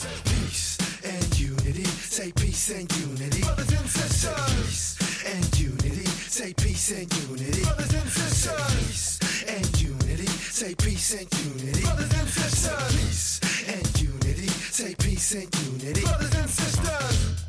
Say 0.00 0.16
peace 0.30 0.78
and 1.04 1.30
unity. 1.40 1.84
Say 2.16 2.32
peace 2.32 2.70
and 2.70 2.88
unity. 3.04 3.40
Brothers 3.42 3.72
and 3.78 3.88
sisters. 3.88 4.96
Say 4.96 5.14
peace 5.16 5.24
and 5.32 5.58
unity. 5.58 6.06
Say 6.36 6.52
peace 6.54 6.90
and 6.92 7.08
unity. 7.28 7.62
Brothers 7.62 7.94
and 7.94 8.10
sisters. 8.10 8.50
Say 8.52 8.76
peace 8.76 9.20
and 9.48 9.82
unity. 9.82 10.26
Say 10.60 10.74
peace 10.74 11.10
and 11.18 11.28
unity. 11.46 11.82
Brothers 11.82 12.12
and 12.20 12.28
sisters. 12.28 12.96
Peace 12.96 13.40
and 13.74 14.02
unity. 14.02 14.48
Say 14.78 14.94
peace 14.98 15.34
and 15.34 15.48
unity. 15.66 16.02
Brothers 16.02 16.34
and 16.34 16.50
sisters. 16.50 17.45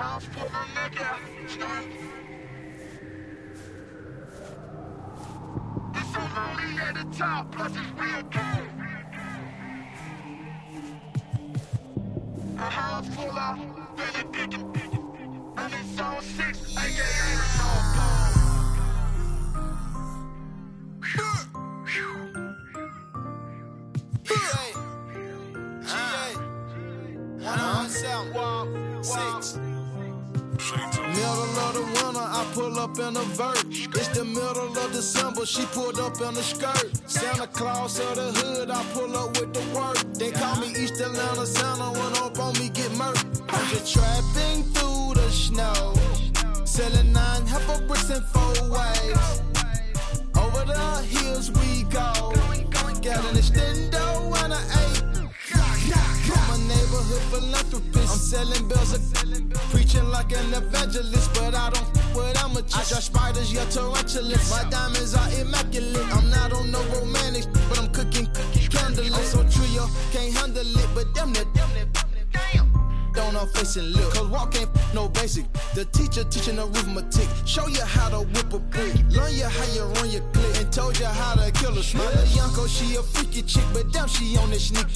House 0.00 0.24
full 0.24 0.44
of 0.44 0.50
nigga. 0.50 1.10
It's 5.94 6.08
so 6.14 6.20
lonely 6.36 6.80
at 6.80 6.94
the 6.94 7.04
top, 7.18 7.52
plus 7.52 7.72
it's 7.72 7.90
real 8.00 8.22
cold. 8.32 8.68
A 12.56 12.60
house 12.62 13.08
full 13.14 13.38
of 13.38 13.58
Billy 13.96 14.24
Dickens. 14.32 14.94
And 15.58 15.74
it's 15.74 16.00
on 16.00 16.22
six, 16.22 16.76
aka 16.78 17.30
Six. 29.02 29.69
Middle 30.60 31.58
of 31.58 31.72
the 31.72 31.80
winter, 31.80 32.20
I 32.20 32.46
pull 32.52 32.78
up 32.78 32.98
in 32.98 33.16
a 33.16 33.22
vert. 33.32 33.64
It's 33.70 34.08
the 34.08 34.24
middle 34.24 34.76
of 34.76 34.92
December, 34.92 35.46
she 35.46 35.64
pulled 35.66 35.98
up 35.98 36.20
in 36.20 36.36
a 36.36 36.42
skirt. 36.42 36.90
Santa 37.06 37.46
Claus 37.46 37.98
of 37.98 38.14
the 38.14 38.30
hood, 38.40 38.70
I 38.70 38.84
pull 38.92 39.16
up 39.16 39.40
with 39.40 39.54
the 39.54 39.64
work. 39.74 39.96
They 40.14 40.30
call 40.30 40.56
me 40.60 40.68
East 40.68 41.00
Atlanta 41.00 41.46
Santa, 41.46 41.98
run 41.98 42.16
up 42.18 42.38
on 42.38 42.52
me, 42.58 42.68
get 42.68 42.90
murked. 42.92 43.40
I'm 43.48 43.66
just 43.70 43.94
trapping 43.94 44.64
through 44.74 45.14
the 45.14 45.30
snow. 45.30 45.94
Selling 46.66 47.10
nine 47.10 47.46
heifer 47.46 47.80
bricks 47.86 48.10
in 48.10 48.22
four 48.24 48.52
ways. 48.68 49.42
Over 50.36 50.64
the 50.66 51.02
hills 51.08 51.50
we 51.52 51.84
go. 51.84 52.12
Got 53.02 53.24
an 53.30 53.36
extendo 53.36 54.44
and 54.44 54.52
an 54.52 54.60
eight. 54.78 54.99
Neighborhood 57.00 57.22
philanthropist. 57.32 58.12
I'm 58.12 58.18
selling 58.18 58.68
bills, 58.68 58.92
preaching 59.70 60.04
like 60.10 60.32
an 60.32 60.52
evangelist, 60.52 61.32
but 61.32 61.54
I 61.54 61.70
don't 61.70 61.96
f- 61.96 62.14
with 62.14 62.44
amateurs. 62.44 62.74
I 62.74 62.84
draw 62.88 63.00
spiders, 63.00 63.52
yeah, 63.52 63.64
tarantulas. 63.66 64.50
My 64.50 64.68
diamonds 64.68 65.14
are 65.14 65.30
immaculate. 65.40 66.14
I'm 66.14 66.28
not 66.28 66.52
on 66.52 66.70
no 66.70 66.82
romantic, 66.92 67.46
but 67.70 67.78
I'm 67.78 67.88
cooking, 67.88 68.26
candlelit. 68.68 69.16
I'm 69.16 69.24
so 69.24 69.42
trio, 69.48 69.88
can't 70.12 70.34
handle 70.34 70.66
it, 70.66 70.88
but 70.94 71.14
damn 71.14 71.30
it, 71.36 71.46
damn 71.54 71.70
it, 71.76 71.88
damn. 72.52 72.69
Don't 73.14 73.36
I'm 73.36 73.48
facing 73.48 73.84
look, 73.84 74.14
cause 74.14 74.28
walk 74.28 74.56
ain't 74.58 74.70
no 74.94 75.08
basic. 75.08 75.44
The 75.74 75.84
teacher 75.86 76.24
teaching 76.24 76.58
arithmetic, 76.58 77.28
show 77.44 77.66
you 77.66 77.84
how 77.84 78.08
to 78.10 78.20
whip 78.20 78.52
a 78.52 78.58
brick, 78.58 78.94
learn 79.10 79.34
you 79.34 79.44
how 79.44 79.74
you 79.74 79.82
run 79.82 80.10
your 80.10 80.22
clip, 80.32 80.56
and 80.56 80.72
told 80.72 80.98
you 80.98 81.06
how 81.06 81.34
to 81.34 81.50
kill 81.52 81.76
a 81.76 81.82
snake. 81.82 82.04
My 82.36 82.66
she 82.66 82.94
a 82.96 83.02
freaky 83.02 83.42
chick, 83.42 83.64
but 83.72 83.92
damn, 83.92 84.08
she 84.08 84.36
on 84.36 84.50
this 84.50 84.68
sneak. 84.68 84.86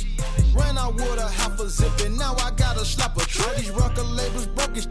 Ran 0.55 0.79
out 0.79 0.95
with 0.95 1.19
a 1.19 1.29
half 1.29 1.59
a 1.59 1.69
zip, 1.69 1.93
and 2.01 2.17
now 2.17 2.35
I 2.37 2.51
gotta 2.53 2.85
slap 2.85 3.17
a 3.17 3.21
trick. 3.21 3.57
These 3.57 3.71
record 3.71 4.07
labels 4.07 4.47
broke 4.47 4.77
as 4.77 4.87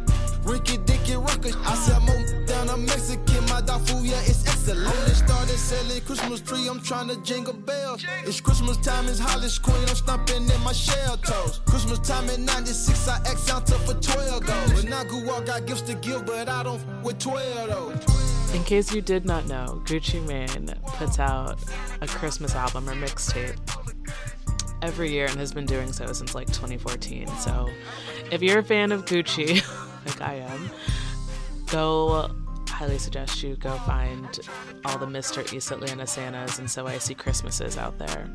Ricky 0.46 0.78
Dicky 0.78 1.16
Rockers. 1.16 1.56
I 1.64 1.76
sell 1.76 2.02
more 2.02 2.46
down 2.46 2.70
a 2.70 2.78
Mexican, 2.78 3.46
my 3.50 3.62
dog 3.62 3.82
yeah, 4.04 4.20
it's 4.26 4.46
excellent. 4.48 4.86
Only 4.86 5.14
started 5.14 5.58
selling 5.58 6.02
Christmas 6.02 6.42
tree, 6.42 6.68
I'm 6.68 6.82
trying 6.82 7.08
to 7.10 7.18
jingle 7.24 7.54
bells. 7.54 8.06
It's 8.26 8.42
Christmas 8.42 8.78
time, 8.78 9.08
it's 9.08 9.20
Hollis 9.20 9.58
Queen, 9.60 9.84
I'm 9.88 9.96
stomping 9.96 10.50
in 10.50 10.62
my 10.64 10.74
shell 10.74 11.18
toes. 11.18 11.62
Christmas 11.66 12.00
time 12.00 12.30
in 12.30 12.46
96, 12.46 13.08
I 13.08 13.20
X 13.30 13.50
out 13.50 13.66
to 13.68 13.74
for 13.74 13.94
12 13.94 14.46
goals. 14.46 14.74
When 14.74 14.92
I 14.94 15.04
grew 15.06 15.30
up, 15.32 15.46
got 15.46 15.66
gifts 15.66 15.82
to 15.84 15.96
give, 15.96 16.26
but 16.26 16.50
I 16.50 16.64
don't 16.64 16.80
f- 16.80 17.04
with 17.04 17.20
12 17.20 17.70
though. 17.70 18.56
In 18.56 18.64
case 18.64 18.94
you 18.94 19.02
did 19.02 19.26
not 19.26 19.48
know, 19.48 19.82
Gucci 19.86 20.26
Mane 20.28 20.74
puts 20.86 21.20
out 21.20 21.60
a 22.02 22.08
Christmas 22.08 22.54
album 22.56 22.90
or 22.90 22.94
mixtape 22.94 23.58
every 24.82 25.12
year 25.12 25.26
and 25.26 25.40
has 25.40 25.54
been 25.54 25.66
doing 25.66 25.92
so 25.92 26.12
since 26.14 26.36
like 26.36 26.48
2014. 26.48 27.28
So 27.40 27.70
if 28.32 28.42
you're 28.44 28.60
a 28.60 28.64
fan 28.64 28.92
of 28.92 29.06
Gucci, 29.06 29.64
like 30.06 30.22
I 30.22 30.36
am, 30.36 30.70
go 31.68 32.30
highly 32.74 32.98
suggest 32.98 33.44
you 33.44 33.56
go 33.58 33.78
find 33.80 34.40
all 34.86 34.98
the 34.98 35.06
Mr. 35.06 35.54
East 35.54 35.72
Atlanta 35.72 36.08
Santas 36.08 36.58
and 36.60 36.70
So 36.70 36.88
Icy 36.88 37.14
Christmases 37.14 37.78
out 37.78 37.98
there. 38.00 38.28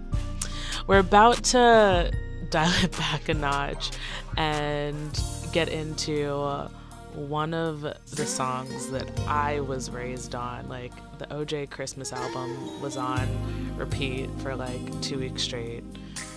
We're 0.86 1.00
about 1.00 1.42
to 1.44 2.12
dial 2.50 2.72
it 2.82 2.92
back 2.96 3.28
a 3.28 3.34
notch 3.34 3.90
and 4.36 5.20
get 5.52 5.68
into 5.68 6.68
one 7.14 7.52
of 7.52 7.80
the 7.82 8.26
songs 8.26 8.90
that 8.90 9.06
I 9.26 9.60
was 9.60 9.90
raised 9.90 10.34
on. 10.34 10.68
Like 10.68 10.92
the 11.18 11.26
OJ 11.26 11.70
Christmas 11.70 12.12
album 12.12 12.80
was 12.80 12.96
on 12.96 13.28
repeat 13.76 14.30
for 14.40 14.54
like 14.54 15.02
two 15.02 15.18
weeks 15.18 15.42
straight. 15.42 15.84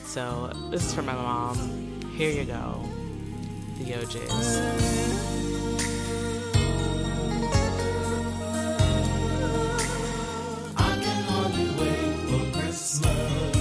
So 0.05 0.51
this 0.69 0.86
is 0.86 0.93
for 0.93 1.03
my 1.03 1.13
mom. 1.13 2.01
Here 2.17 2.32
you 2.32 2.45
go. 2.45 2.84
The 3.84 3.95
O'Jays. 3.95 4.32
I 10.77 11.01
can 11.01 11.23
hardly 11.23 11.69
wait 11.79 12.15
for 12.29 12.59
Christmas. 12.59 13.61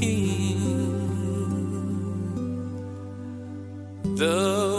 king. 0.00 0.60
The 4.16 4.69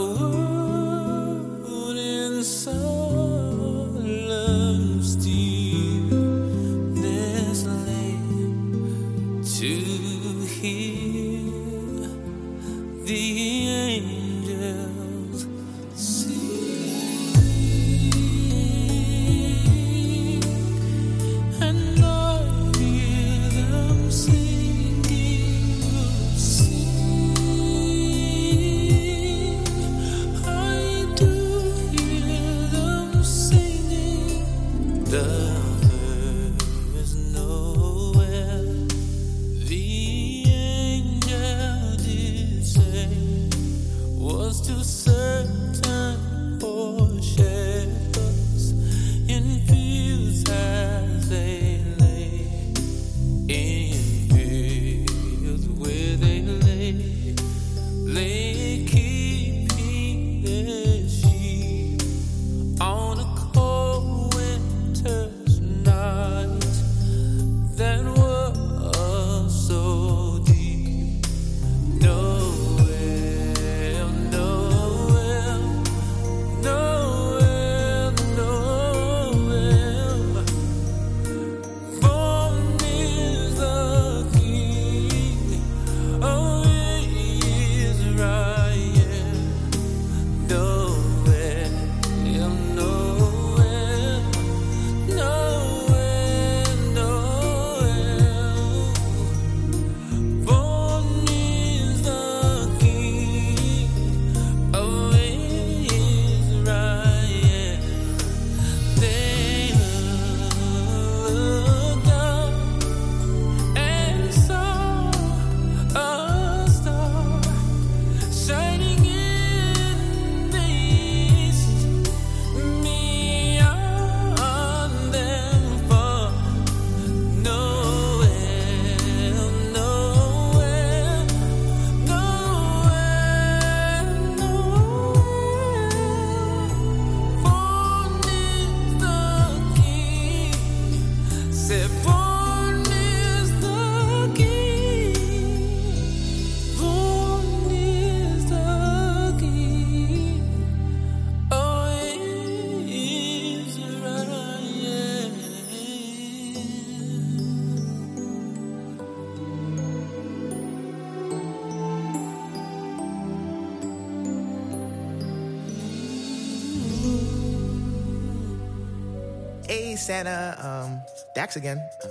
Santa. 170.01 170.57
Um, 170.59 171.01
Dax 171.35 171.55
again. 171.55 171.77
Uh, 172.03 172.07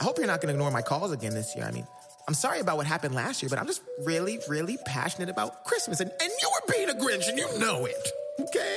I 0.00 0.04
hope 0.04 0.18
you're 0.18 0.26
not 0.26 0.40
going 0.40 0.48
to 0.48 0.54
ignore 0.54 0.70
my 0.70 0.82
calls 0.82 1.12
again 1.12 1.34
this 1.34 1.54
year. 1.56 1.64
I 1.64 1.70
mean, 1.70 1.86
I'm 2.28 2.34
sorry 2.34 2.60
about 2.60 2.76
what 2.76 2.86
happened 2.86 3.14
last 3.14 3.42
year, 3.42 3.48
but 3.48 3.58
I'm 3.58 3.66
just 3.66 3.82
really, 4.04 4.40
really 4.48 4.78
passionate 4.84 5.28
about 5.28 5.64
Christmas. 5.64 6.00
And, 6.00 6.10
and 6.10 6.32
you 6.42 6.50
were 6.52 6.72
being 6.72 6.90
a 6.90 6.94
Grinch, 6.94 7.28
and 7.28 7.38
you 7.38 7.58
know 7.58 7.86
it. 7.86 8.08
Okay? 8.40 8.76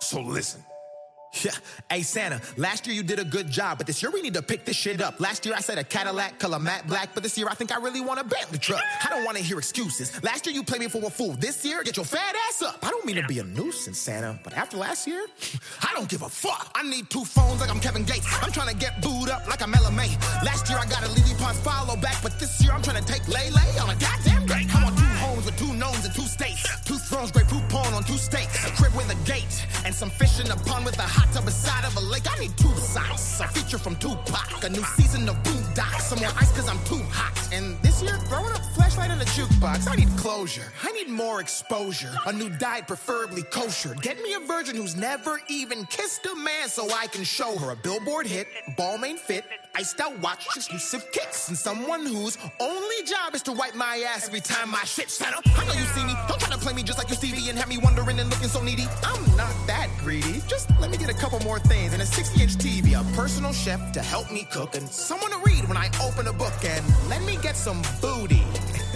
So 0.00 0.20
listen. 0.20 0.64
Yeah. 1.44 1.52
Hey, 1.90 2.02
Santa, 2.02 2.40
last 2.56 2.86
year 2.86 2.94
you 2.94 3.02
did 3.02 3.18
a 3.18 3.24
good 3.24 3.50
job, 3.50 3.78
but 3.78 3.84
this 3.84 4.00
year 4.00 4.12
we 4.12 4.22
need 4.22 4.34
to 4.34 4.42
pick 4.42 4.64
this 4.64 4.76
shit 4.76 5.00
up. 5.02 5.18
Last 5.18 5.44
year 5.44 5.56
I 5.56 5.60
said 5.60 5.76
a 5.76 5.82
Cadillac, 5.82 6.38
color 6.38 6.60
matte 6.60 6.86
black, 6.86 7.14
but 7.14 7.24
this 7.24 7.36
year 7.36 7.48
I 7.50 7.54
think 7.54 7.72
I 7.72 7.80
really 7.80 8.00
want 8.00 8.20
a 8.20 8.24
Bentley 8.24 8.58
truck. 8.58 8.80
I 9.04 9.08
don't 9.10 9.24
want 9.24 9.36
to 9.38 9.42
hear 9.42 9.58
excuses. 9.58 10.22
Last 10.22 10.46
year 10.46 10.54
you 10.54 10.62
played 10.62 10.82
me 10.82 10.86
for 10.86 11.04
a 11.04 11.10
fool. 11.10 11.32
This 11.32 11.64
year, 11.64 11.82
get 11.82 11.96
your 11.96 12.04
fat 12.06 12.36
ass 12.48 12.62
up. 12.62 12.78
I 12.84 12.90
don't 12.90 13.04
mean 13.04 13.16
to 13.16 13.26
be 13.26 13.40
a 13.40 13.42
nuisance, 13.42 13.98
Santa, 13.98 14.38
but 14.44 14.52
after 14.52 14.76
last 14.76 15.08
year, 15.08 15.26
I 15.82 15.92
don't 15.96 16.08
give 16.08 16.22
a 16.22 16.28
fuck. 16.28 16.70
I 16.76 16.88
need 16.88 17.10
two 17.10 17.24
phones 17.24 17.60
like 17.60 17.70
I'm 17.70 17.80
Kevin 17.80 18.04
Gates. 18.04 18.26
I'm 18.40 18.52
trying 18.52 18.68
to 18.68 18.76
get 18.76 19.02
booed 19.02 19.28
up 19.28 19.48
like 19.48 19.60
I'm 19.60 19.72
LMA. 19.72 20.06
Last 20.44 20.68
year 20.68 20.78
I 20.78 20.86
got 20.86 21.02
a 21.02 21.08
Lele 21.08 21.36
Pons 21.38 21.58
follow 21.58 21.96
back, 21.96 22.22
but 22.22 22.38
this 22.38 22.62
year 22.62 22.70
I'm 22.72 22.82
trying 22.82 23.02
to 23.02 23.12
take 23.12 23.26
Lay 23.26 23.50
on 23.82 23.90
a 23.90 23.96
goddamn 23.98 24.46
date. 24.46 24.72
I 24.76 24.84
want 24.84 24.96
two 24.96 25.04
homes 25.18 25.46
with 25.46 25.58
two 25.58 25.72
gnomes 25.74 26.04
and 26.04 26.14
two 26.14 26.22
states. 26.22 26.62
Two 26.84 26.98
thrones, 26.98 27.32
great 27.32 27.48
poop 27.48 27.68
porn 27.70 27.94
on 27.94 28.02
two 28.04 28.18
states. 28.18 28.66
A 28.66 28.70
crib 28.72 28.94
with 28.94 29.10
a 29.10 29.18
gate 29.26 29.66
and 29.86 29.94
some 29.94 30.10
fish 30.10 30.40
in 30.40 30.50
a 30.50 30.56
pond 30.56 30.84
with 30.84 30.98
a 30.98 31.08
hot 31.16 31.32
tub 31.32 31.44
beside 31.46 31.84
of 31.84 31.96
a 31.96 32.00
lake. 32.00 32.26
I 32.30 32.38
need 32.38 32.54
two 32.58 32.74
sites. 32.76 33.40
A 33.40 33.48
feature 33.48 33.78
from 33.78 33.96
Tupac. 33.96 34.64
A 34.64 34.68
new 34.68 34.84
season 34.98 35.28
of 35.28 35.36
Boondock. 35.44 36.00
Some 36.00 36.18
more 36.18 36.34
ice 36.36 36.52
cause 36.52 36.68
I'm 36.68 36.82
too 36.84 37.02
hot. 37.10 37.32
And 37.52 37.80
this 37.82 38.02
year, 38.02 38.16
throwing 38.28 38.52
up 38.52 38.64
flashlight 38.74 39.10
in 39.10 39.18
the 39.18 39.24
jukebox. 39.36 39.88
I 39.88 39.96
need 39.96 40.10
closure. 40.18 40.72
I 40.82 40.92
need 40.92 41.08
more 41.08 41.40
exposure. 41.40 42.12
A 42.26 42.32
new 42.32 42.50
diet, 42.50 42.86
preferably 42.86 43.42
kosher. 43.44 43.94
Get 44.02 44.20
me 44.22 44.34
a 44.34 44.40
virgin 44.40 44.76
who's 44.76 44.96
never 44.96 45.40
even 45.48 45.86
kissed 45.86 46.26
a 46.26 46.34
man 46.34 46.68
so 46.68 46.88
I 46.92 47.06
can 47.06 47.24
show 47.24 47.56
her 47.58 47.70
a 47.70 47.76
billboard 47.76 48.26
hit, 48.26 48.46
Balmain 48.76 49.16
fit, 49.16 49.44
iced 49.74 50.00
out 50.00 50.18
watch, 50.20 50.46
exclusive 50.56 51.10
kicks, 51.12 51.48
and 51.48 51.56
someone 51.56 52.04
whose 52.04 52.36
only 52.60 53.02
job 53.04 53.34
is 53.34 53.42
to 53.42 53.52
wipe 53.52 53.74
my 53.74 54.04
ass 54.06 54.26
every 54.26 54.40
time 54.40 54.70
my 54.70 54.84
shit 54.84 55.10
set 55.10 55.34
up. 55.34 55.42
I 55.58 55.64
know 55.66 55.72
you 55.72 55.86
see 55.86 56.04
me. 56.04 56.14
Don't 56.28 56.40
try 56.40 56.52
to 56.52 56.58
play 56.58 56.72
me 56.72 56.82
just 56.82 56.98
like 56.98 57.08
you 57.08 57.16
see 57.16 57.30
Stevie 57.30 57.50
and 57.50 57.58
have 57.60 57.68
me 57.68 57.76
wondering 57.76 58.18
and 58.18 58.30
looking 58.30 58.48
so 58.48 58.62
needy. 58.62 58.86
I'm 59.02 59.36
not 59.36 59.54
that 59.66 59.88
greedy. 59.98 60.40
Just 60.48 60.70
let 60.80 60.90
me 60.90 60.96
get 60.96 61.10
a 61.10 61.14
couple 61.14 61.38
more 61.40 61.58
things 61.58 61.92
and 61.92 62.00
a 62.00 62.06
60 62.06 62.42
inch 62.42 62.56
TV, 62.56 62.98
a 62.98 63.04
personal 63.14 63.52
chef 63.52 63.92
to 63.92 64.00
help 64.00 64.32
me 64.32 64.46
cook, 64.50 64.74
and 64.74 64.88
someone 64.88 65.30
to 65.30 65.38
read 65.44 65.68
when 65.68 65.76
I 65.76 65.90
open 66.02 66.26
a 66.26 66.32
book, 66.32 66.54
and 66.64 66.84
let 67.08 67.22
me 67.22 67.36
get 67.42 67.56
some 67.56 67.82
booty 68.00 68.42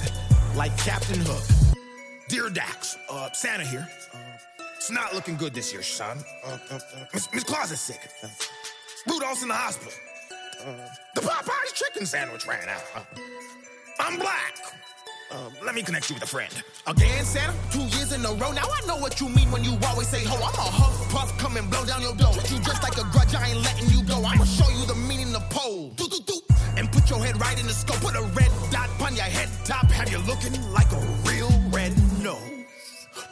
like 0.57 0.77
Captain 0.79 1.21
Hook. 1.21 1.77
Dear 2.29 2.49
Dax, 2.49 2.97
uh, 3.11 3.31
Santa 3.33 3.65
here. 3.65 3.87
It's 4.77 4.91
not 4.91 5.15
looking 5.15 5.37
good 5.37 5.53
this 5.53 5.73
year, 5.73 5.83
son. 5.83 6.19
Uh, 6.45 6.59
uh, 6.71 6.75
uh, 6.75 7.05
Miss, 7.13 7.33
Miss 7.35 7.45
Claus 7.45 7.71
is 7.71 7.81
sick. 7.81 8.01
Rudolph's 9.07 9.43
in 9.43 9.49
the 9.49 9.55
hospital. 9.55 9.93
The 11.15 11.21
Popeye's 11.21 11.73
chicken 11.73 12.07
sandwich 12.07 12.47
ran 12.47 12.67
out. 12.69 13.07
I'm 14.01 14.19
black. 14.19 14.57
Uh, 15.31 15.51
let 15.65 15.75
me 15.75 15.83
connect 15.83 16.09
you 16.11 16.15
with 16.15 16.23
a 16.23 16.27
friend. 16.27 16.53
Again, 16.87 17.25
Santa, 17.25 17.55
two 17.73 17.81
years 17.97 18.13
in 18.13 18.25
a 18.25 18.33
row. 18.33 18.53
Now 18.53 18.69
I 18.69 18.87
know 18.87 18.97
what 18.97 19.21
you 19.21 19.29
mean 19.29 19.51
when 19.51 19.65
you 19.65 19.77
always 19.87 20.09
say, 20.09 20.23
ho, 20.25 20.37
I'm 20.37 20.55
a 20.55 20.71
huff 20.71 21.11
puff, 21.11 21.39
come 21.39 21.57
and 21.57 21.69
blow 21.71 21.85
down 21.85 22.03
your. 22.03 22.15
Treat 22.15 22.51
you 22.51 22.59
just 22.61 22.83
like 22.83 22.97
a 22.99 23.05
grudge, 23.11 23.35
I 23.35 23.49
ain't 23.49 23.63
letting 23.63 23.89
you 23.91 24.05
go. 24.05 24.23
I'ma 24.25 24.45
show 24.45 24.69
you 24.71 24.87
the 24.87 24.95
meaning 24.95 25.35
of 25.35 25.49
pole. 25.51 25.91
Do, 25.97 26.09
do, 26.09 26.19
do. 26.27 26.41
And 26.77 26.91
put 26.93 27.09
your 27.11 27.25
head 27.25 27.41
right 27.41 27.59
in 27.59 27.67
the 27.67 27.73
scope. 27.73 28.01
Put 28.01 28.15
a 28.17 28.23
red 28.23 28.51
dot 28.71 28.91
on 29.01 29.17
your 29.17 29.25
head 29.25 29.49
top. 29.65 29.91
Have 29.91 30.11
you 30.11 30.19
looking 30.19 30.55
like 30.73 30.91
a 30.93 31.01
real 31.27 31.51
red 31.71 31.93
nose. 32.23 32.67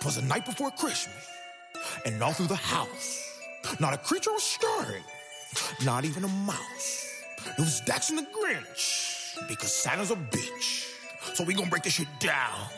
Twas 0.01 0.16
the 0.16 0.23
night 0.23 0.47
before 0.47 0.70
Christmas. 0.70 1.28
And 2.06 2.23
all 2.23 2.32
through 2.32 2.47
the 2.47 2.56
house, 2.56 3.39
not 3.81 3.93
a 3.93 3.98
creature 3.98 4.32
was 4.32 4.43
stirring. 4.43 5.05
Not 5.85 6.05
even 6.05 6.24
a 6.24 6.28
mouse. 6.28 7.23
It 7.59 7.60
was 7.60 7.81
Dax 7.81 8.10
and 8.10 8.19
the 8.19 8.23
Grinch. 8.23 9.36
Because 9.48 9.73
Santa's 9.73 10.10
a 10.10 10.16
bitch. 10.16 10.91
So 11.34 11.44
we 11.44 11.54
gonna 11.54 11.70
break 11.70 11.82
this 11.82 11.94
shit 11.94 12.09
down. 12.20 12.68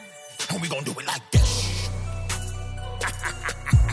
And 0.51 0.63
we 0.63 0.69
gonna 0.69 0.85
do 0.85 0.93
it 0.93 1.07
like 1.07 1.31
this. 1.33 1.89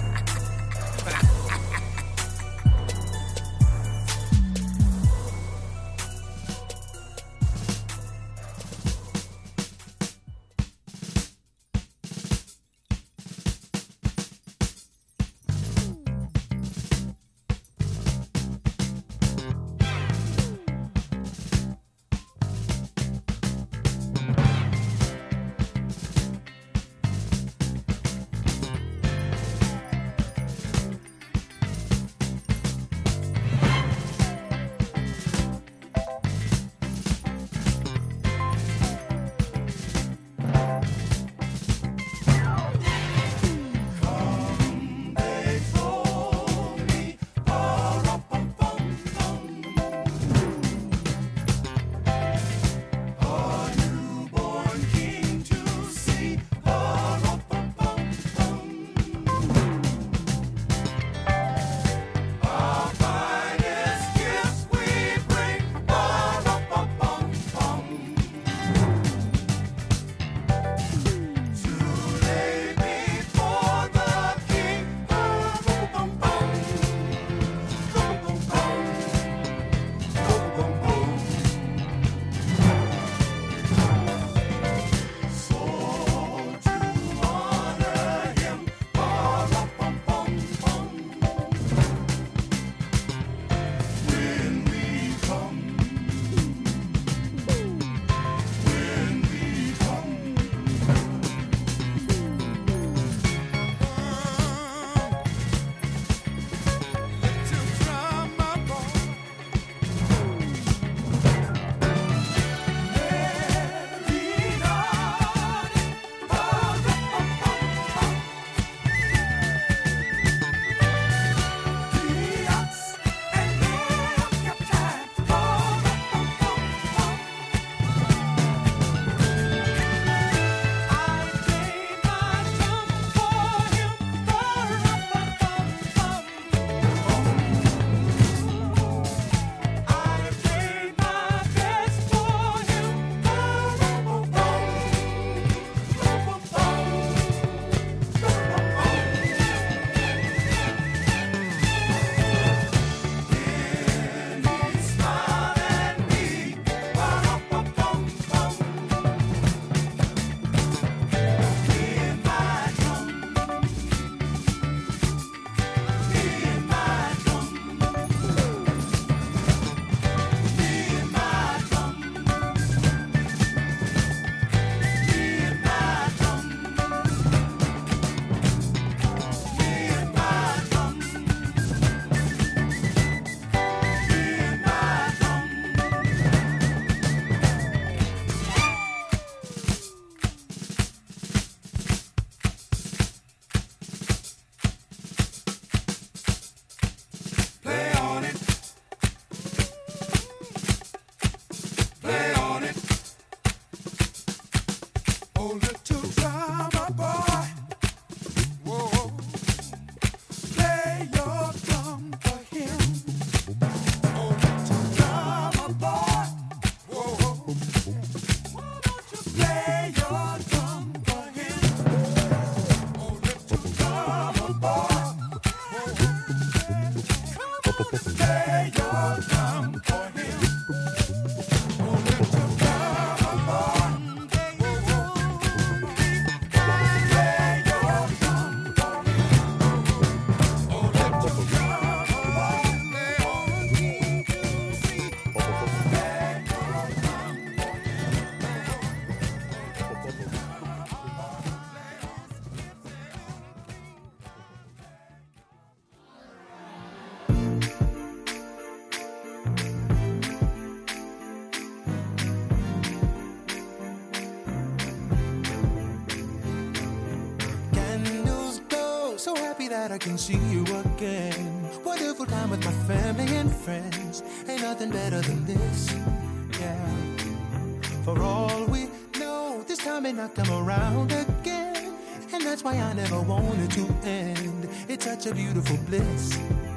such 285.22 285.32
a 285.32 285.36
beautiful 285.36 285.78
bliss. 285.86 286.71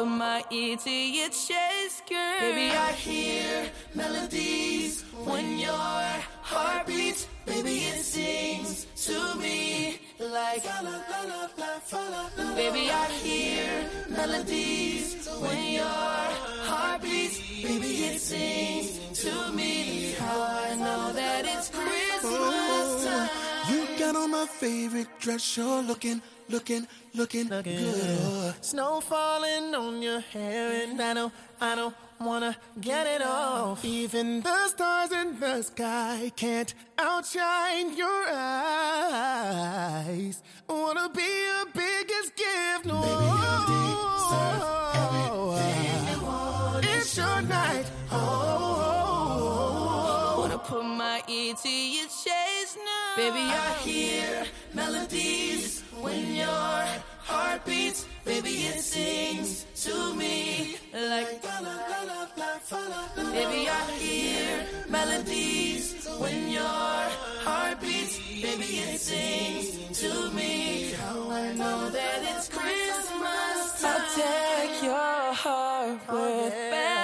put 0.00 0.08
my 0.08 0.42
ear 0.50 0.76
to 0.76 0.90
girl. 2.08 2.40
Baby, 2.40 2.70
I 2.74 2.92
hear 2.92 3.70
melodies 3.94 5.02
when 5.24 5.58
your 5.58 6.10
heart 6.52 6.86
beats. 6.86 7.26
Baby, 7.44 7.76
it 7.92 8.02
sings 8.02 8.86
to 9.06 9.34
me 9.38 10.00
like. 10.18 10.62
Baby, 12.56 12.90
I 12.90 13.06
hear 13.24 13.68
melodies 14.08 15.28
when 15.40 15.72
your 15.80 16.28
heart 16.70 17.02
beats. 17.02 17.38
Baby, 17.62 17.92
it 18.08 18.20
sings 18.20 19.20
to 19.22 19.52
me. 19.52 20.12
How 20.18 20.40
I 20.40 20.74
know 20.76 21.12
that 21.12 21.44
it's 21.44 21.68
Christmas 21.68 22.22
oh, 22.24 23.04
time. 23.06 23.30
You 23.70 23.98
got 23.98 24.16
on 24.16 24.30
my 24.30 24.46
favorite 24.46 25.08
dress, 25.18 25.56
you're 25.56 25.82
looking 25.82 26.22
looking, 26.50 26.86
looking, 27.14 27.48
looking 27.48 27.78
good. 27.78 28.54
Snow 28.64 29.00
falling 29.00 29.74
on 29.74 30.02
your 30.02 30.20
hair, 30.20 30.82
and 30.82 31.00
I 31.00 31.12
know, 31.14 31.32
I 31.60 31.74
don't 31.76 31.94
wanna 32.20 32.56
get 32.80 33.06
it 33.06 33.22
off. 33.22 33.84
Even 33.84 34.40
the 34.42 34.68
stars 34.68 35.12
in 35.12 35.38
the 35.40 35.62
sky 35.62 36.30
can't 36.36 36.74
outshine 36.98 37.96
your 37.96 38.24
eyes. 38.28 40.42
Wanna 40.68 41.08
be 41.14 41.22
your 41.22 41.66
biggest 41.72 42.34
gift, 42.36 42.84
no. 42.86 43.00
Baby, 43.00 43.80
you 43.88 43.96
deserve 44.18 44.62
everything 45.02 46.02
you 46.12 46.18
want. 46.26 46.84
It's 46.84 47.16
your 47.16 47.40
night, 47.42 47.86
oh. 48.10 48.16
oh, 48.16 48.18
oh 48.86 48.99
put 50.70 50.84
my 50.84 51.20
ear 51.26 51.52
to 51.52 51.68
your 51.68 52.06
chest 52.06 52.76
now. 52.76 53.16
Baby, 53.16 53.44
I 53.66 53.70
hear 53.82 54.44
melodies 54.72 55.82
when 56.00 56.36
your 56.36 56.78
heart 57.30 57.64
beats. 57.64 58.06
Baby, 58.24 58.54
it 58.70 58.80
sings 58.80 59.66
to 59.84 60.14
me 60.14 60.76
like. 60.94 61.42
Baby, 63.36 63.60
I 63.68 63.82
hear 63.98 64.66
melodies 64.88 66.06
when 66.18 66.48
your 66.48 67.02
heart 67.46 67.80
beats. 67.80 68.14
Baby, 68.44 68.70
it 68.86 69.00
sings 69.00 69.98
to 70.00 70.30
me. 70.30 70.92
How 70.92 71.30
I 71.30 71.52
know 71.52 71.90
that 71.90 72.18
it's 72.32 72.48
Christmas. 72.48 73.80
Time. 73.80 73.90
I'll 73.90 74.08
take 74.14 74.82
your 74.84 75.34
heart 75.44 75.98
with. 76.08 76.54
Oh, 76.54 76.70
me. 76.70 76.99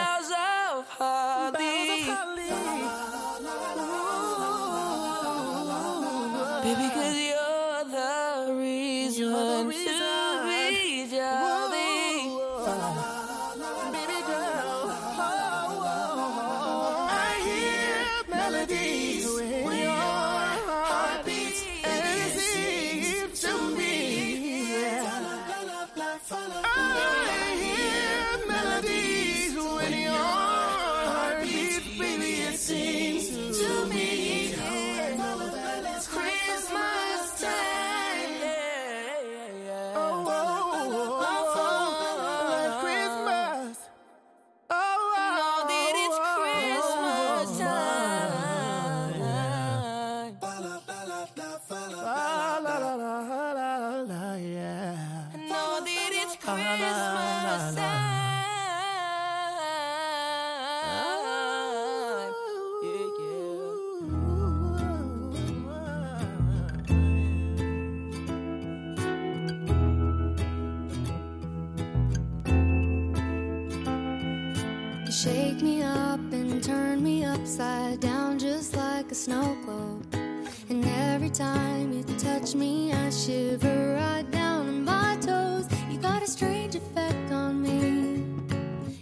Touch 82.46 82.54
me, 82.54 82.92
I 82.92 83.10
shiver 83.10 83.96
right 83.96 84.30
down 84.30 84.68
in 84.68 84.84
my 84.84 85.16
toes. 85.20 85.66
You 85.90 85.98
got 85.98 86.22
a 86.22 86.26
strange 86.26 86.76
effect 86.76 87.32
on 87.32 87.60
me. 87.60 88.22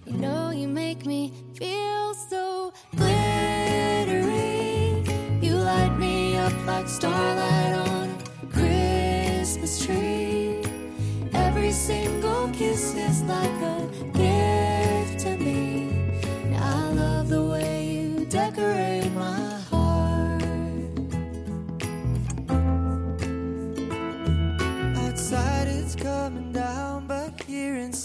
You 0.07 0.16
know, 0.19 0.51
you 0.51 0.66
make 0.66 1.05
me 1.05 1.33
feel 1.55 2.15
so 2.15 2.73
glittery. 2.97 4.25
You 5.43 5.57
light 5.57 5.95
me 5.99 6.37
up 6.39 6.55
like 6.66 6.89
starlight 6.89 7.75
on 7.89 8.16
a 8.43 8.47
Christmas 8.47 9.85
tree. 9.85 10.62
Every 11.35 11.73
single 11.73 12.49
kiss 12.49 12.95
is 12.95 13.23
like 13.25 13.61
a 13.61 13.87
gift 14.15 15.19
to 15.25 15.37
me. 15.37 15.53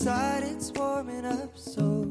Inside 0.10 0.44
it's 0.44 0.72
warming 0.72 1.26
up. 1.26 1.56
So 1.56 2.10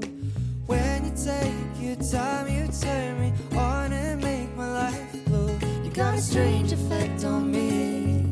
when 0.67 1.05
you 1.05 1.11
take 1.11 1.81
your 1.81 1.97
time, 1.97 2.49
you 2.49 2.69
turn 2.81 3.21
me 3.21 3.33
on 3.57 3.93
and 3.93 4.23
make 4.23 4.57
my 4.57 4.73
life 4.73 5.25
glow. 5.27 5.49
You 5.83 5.91
got 5.91 6.15
a 6.15 6.21
strange 6.21 6.73
effect 6.73 7.25
on 7.25 7.51
me. 7.51 8.25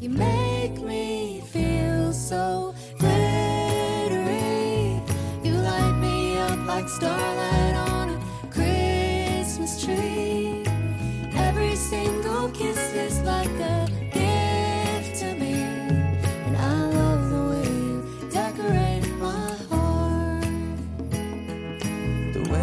You 0.00 0.10
make 0.10 0.80
me 0.80 1.42
feel 1.52 2.12
so 2.12 2.74
glittery. 2.98 5.00
You 5.42 5.54
light 5.54 5.98
me 6.00 6.38
up 6.38 6.66
like 6.66 6.88
starlight 6.88 7.67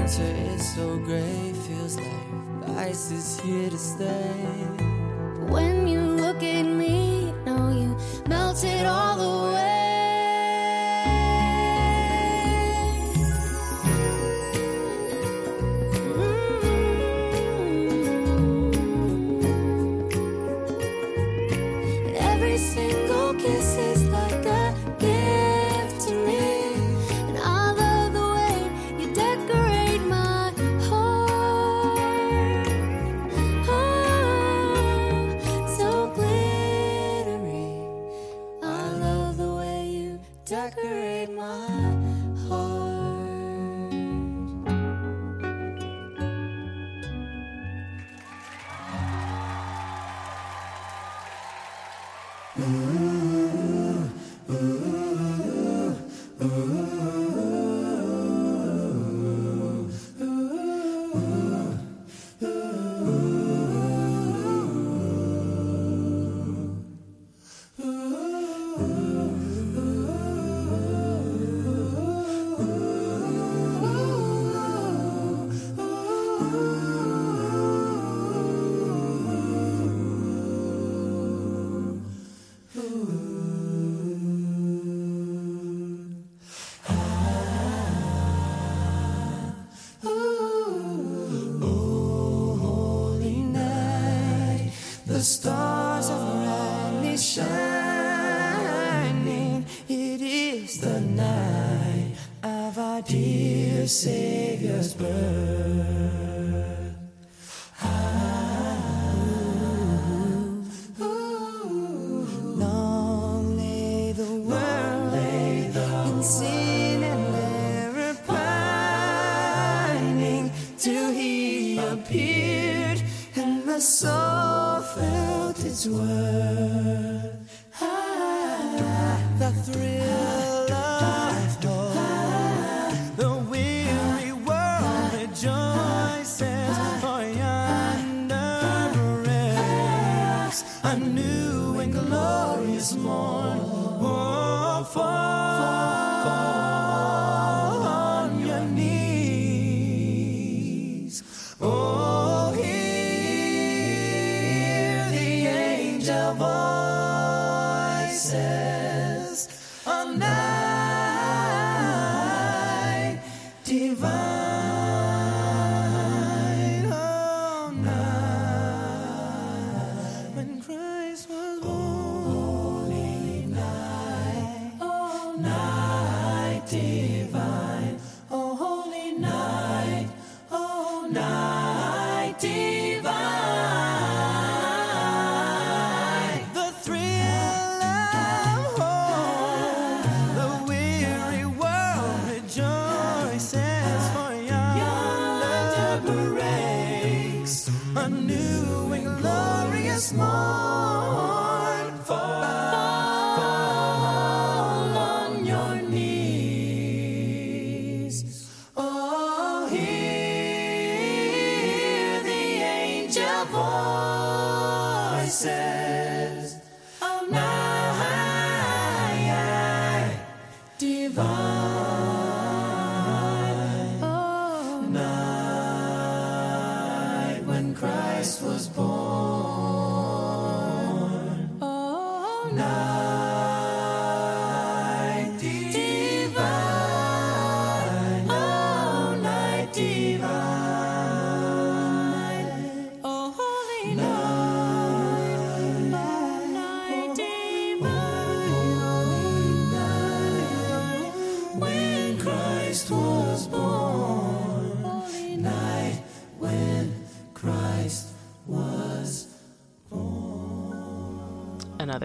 winter 0.06 0.54
is 0.54 0.76
so 0.76 0.98
gray, 1.00 1.52
feels 1.68 1.98
like 1.98 2.62
the 2.62 2.72
ice 2.74 3.10
is 3.10 3.40
here 3.40 3.70
to 3.72 3.78
stay. 3.78 4.68
When 5.50 5.88
you 5.88 6.00
look 6.00 6.44
at 6.44 6.62
me, 6.64 7.34
know 7.44 7.72
you 7.72 7.98
melted 8.30 8.86
all 8.86 9.20
away. 9.20 9.56
And 9.62 9.85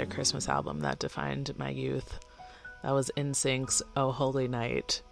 another 0.00 0.14
Christmas 0.14 0.48
album 0.48 0.80
that 0.80 0.98
defined 0.98 1.52
my 1.58 1.68
youth. 1.68 2.20
That 2.82 2.92
was 2.92 3.10
'N 3.18 3.34
Sync's 3.34 3.82
Oh 3.96 4.12
Holy 4.12 4.48
Night. 4.48 5.02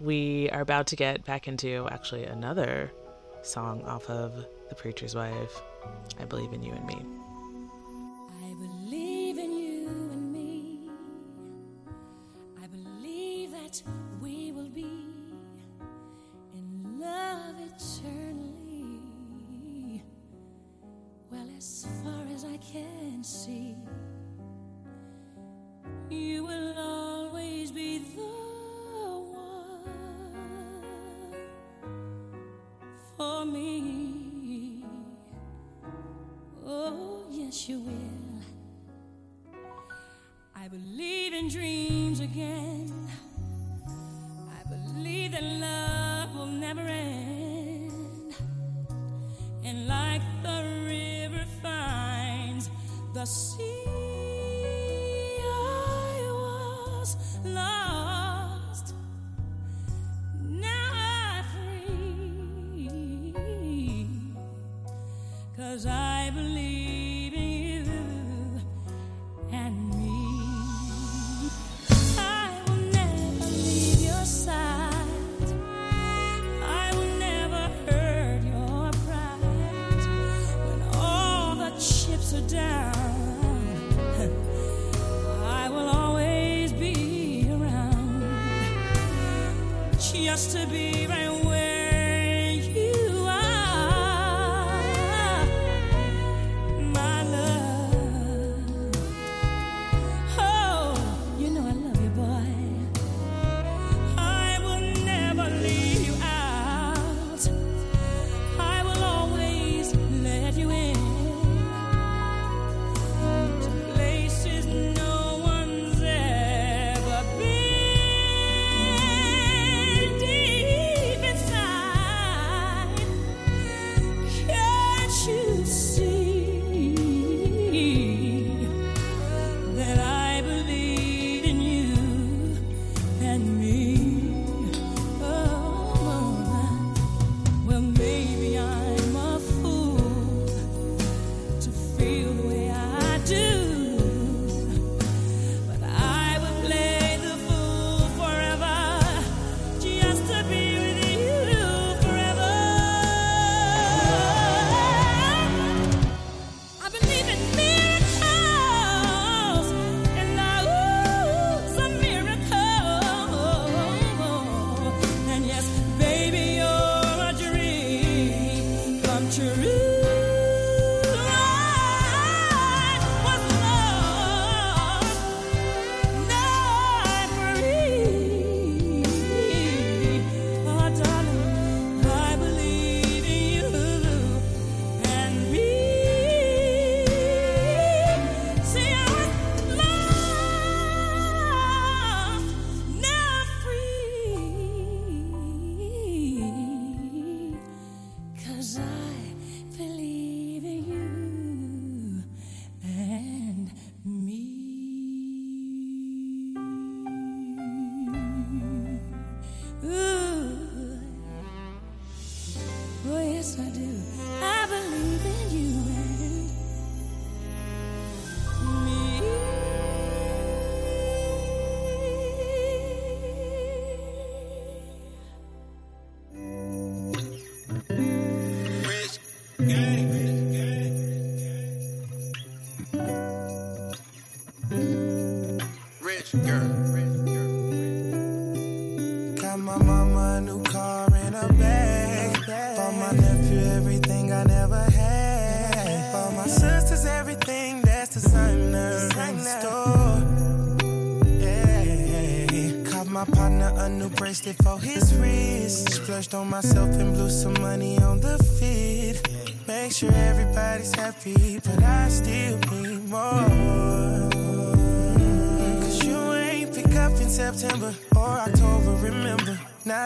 We 0.00 0.48
are 0.50 0.62
about 0.62 0.86
to 0.88 0.96
get 0.96 1.24
back 1.26 1.46
into 1.46 1.86
actually 1.90 2.24
another 2.24 2.90
song 3.42 3.82
off 3.84 4.08
of 4.08 4.46
The 4.70 4.74
Preacher's 4.74 5.14
Wife, 5.14 5.60
I 6.18 6.24
Believe 6.24 6.54
in 6.54 6.62
You 6.62 6.72
and 6.72 6.86
Me. 6.86 7.05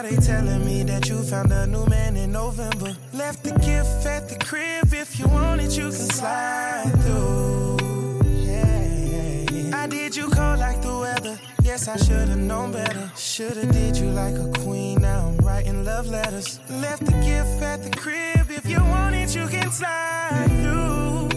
Now 0.01 0.09
they 0.09 0.15
telling 0.15 0.65
me 0.65 0.81
that 0.85 1.07
you 1.09 1.21
found 1.21 1.51
a 1.51 1.67
new 1.67 1.85
man 1.85 2.17
in 2.17 2.31
November. 2.31 2.95
Left 3.13 3.43
the 3.43 3.51
gift 3.51 4.03
at 4.07 4.27
the 4.29 4.35
crib, 4.43 4.91
if 4.93 5.19
you 5.19 5.27
want 5.27 5.61
it, 5.61 5.77
you 5.77 5.89
can 5.89 6.09
slide 6.09 6.91
through. 7.03 7.77
Yeah. 8.25 9.77
I 9.77 9.85
did 9.85 10.15
you 10.15 10.23
cold 10.23 10.57
like 10.57 10.81
the 10.81 10.97
weather. 10.97 11.39
Yes, 11.61 11.87
I 11.87 11.97
should've 11.97 12.35
known 12.35 12.71
better. 12.71 13.11
Should've 13.15 13.71
did 13.71 13.95
you 13.95 14.09
like 14.09 14.33
a 14.33 14.51
queen. 14.63 15.01
Now 15.01 15.27
I'm 15.27 15.37
writing 15.45 15.85
love 15.85 16.07
letters. 16.07 16.59
Left 16.67 17.05
the 17.05 17.11
gift 17.21 17.61
at 17.61 17.83
the 17.83 17.91
crib. 17.91 18.49
If 18.49 18.65
you 18.65 18.79
want 18.79 19.13
it, 19.13 19.35
you 19.35 19.47
can 19.49 19.69
slide 19.69 20.47
through. 20.63 21.29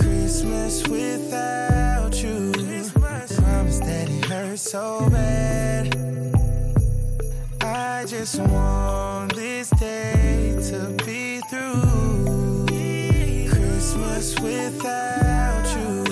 Christmas 0.00 0.88
without 0.88 2.20
you. 2.20 2.50
Promise 3.36 3.78
that 3.78 4.08
it 4.08 4.24
hurts 4.24 4.72
so 4.72 5.08
bad. 5.08 6.35
I 8.06 8.08
just 8.08 8.38
want 8.38 9.34
this 9.34 9.68
day 9.70 10.54
to 10.70 10.94
be 11.04 11.40
through. 11.50 12.66
Christmas 13.50 14.38
without 14.38 15.66
you. 15.74 16.04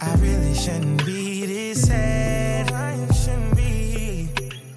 I 0.00 0.14
really 0.16 0.54
shouldn't 0.56 1.06
be 1.06 1.46
this 1.46 1.86
sad. 1.86 2.72
I 2.72 3.06
shouldn't 3.12 3.54
be. 3.54 4.28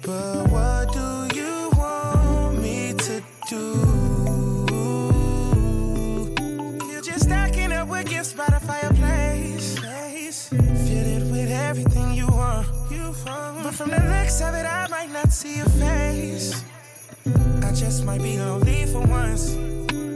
But 0.02 0.48
what 0.48 0.92
do 0.92 1.36
you 1.36 1.70
want 1.76 2.62
me 2.62 2.92
to 2.98 3.20
do? 3.50 3.64
You're 6.88 7.02
just 7.02 7.24
stacking 7.24 7.72
up 7.72 7.88
with 7.88 8.08
gifts 8.08 8.32
by 8.32 8.46
the 8.46 8.60
fireplace. 8.60 9.80
Fitted 10.50 11.32
with 11.32 11.50
everything 11.50 12.14
you 12.14 12.28
want. 12.28 12.68
But 13.64 13.74
from 13.74 13.90
the 13.90 13.96
looks 13.96 14.40
of 14.40 14.54
it, 14.54 14.66
I 14.66 14.83
see 15.34 15.56
your 15.56 15.68
face. 15.82 16.64
I 17.62 17.72
just 17.72 18.04
might 18.04 18.22
be 18.22 18.38
lonely 18.38 18.86
for 18.86 19.00
once. 19.00 19.56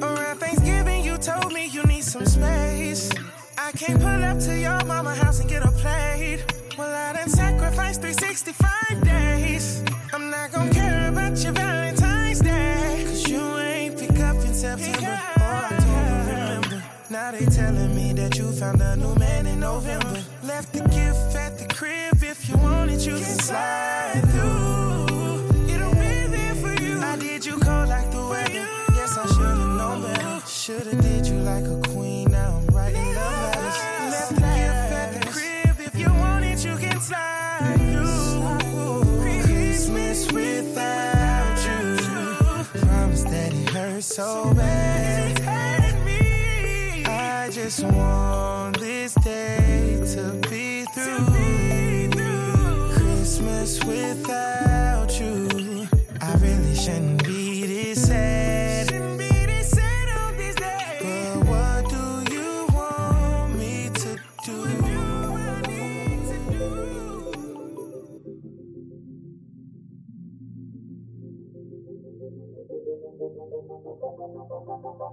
Around 0.00 0.38
Thanksgiving, 0.38 1.04
you 1.04 1.18
told 1.18 1.52
me 1.52 1.66
you 1.66 1.82
need 1.84 2.04
some 2.04 2.24
space. 2.24 3.10
I 3.58 3.72
can't 3.72 4.00
pull 4.00 4.22
up 4.30 4.38
to 4.46 4.56
your 4.56 4.84
mama 4.84 5.14
house 5.16 5.40
and 5.40 5.50
get 5.50 5.64
a 5.64 5.72
plate. 5.72 6.44
Well, 6.78 6.94
I 6.94 7.14
done 7.14 7.28
sacrificed 7.28 8.02
365 8.02 9.02
days. 9.02 9.82
I'm 10.14 10.30
not 10.30 10.52
gonna 10.52 10.72
care 10.72 11.08
about 11.08 11.36
your 11.42 11.52
Valentine's 11.52 12.40
Day. 12.40 13.02
Cause 13.04 13.28
you 13.28 13.42
ain't 13.58 13.98
pick 13.98 14.20
up 14.20 14.36
in 14.36 14.54
September 14.54 15.18
or 15.40 15.58
October, 15.72 16.14
remember. 16.30 16.84
Now 17.10 17.32
they 17.32 17.44
telling 17.46 17.92
me 17.92 18.12
that 18.12 18.38
you 18.38 18.52
found 18.52 18.80
a 18.80 18.94
new 18.94 19.14
man 19.16 19.48
in 19.48 19.58
November. 19.58 20.22
Left 20.44 20.72
the 20.72 20.84
gift 20.98 21.34
at 21.34 21.58
the 21.58 21.66
crib. 21.74 22.22
If 22.22 22.48
you 22.48 22.56
want 22.58 22.92
it, 22.92 23.04
you 23.04 23.14
can 23.14 23.38
slide 23.40 24.22
through. 24.30 24.77
Should've 30.68 31.00
did 31.00 31.26
you 31.26 31.38
like 31.38 31.64
a 31.64 31.80
queen. 31.88 32.30
Now 32.30 32.58
I'm 32.58 32.66
writing 32.76 33.14
love 33.14 33.56
letters. 33.56 33.78
Left 34.12 34.34
the 34.34 34.40
gift 34.42 34.92
at 35.00 35.12
the 35.14 35.20
crib. 35.30 35.80
If 35.80 35.98
you 35.98 36.12
want 36.12 36.44
it, 36.44 36.62
you 36.62 36.76
can 36.76 37.00
slide 37.00 37.78
through. 37.90 39.44
Christmas 39.44 40.30
without 40.30 41.56
you. 41.64 41.96
Promise 42.82 43.22
that 43.22 43.54
it 43.54 43.70
hurts 43.70 44.14
so 44.14 44.52
bad. 44.52 45.40
I 47.06 47.48
just 47.50 47.82
want 47.82 48.78
this 48.78 49.14
day 49.14 50.02
to 50.16 50.32
be 50.50 50.84
through. 50.92 51.24
Christmas 52.92 53.82
without 53.84 55.18
you. 55.18 55.88
I 56.20 56.34
really 56.34 56.74
shouldn't 56.74 57.24
It's 75.00 75.10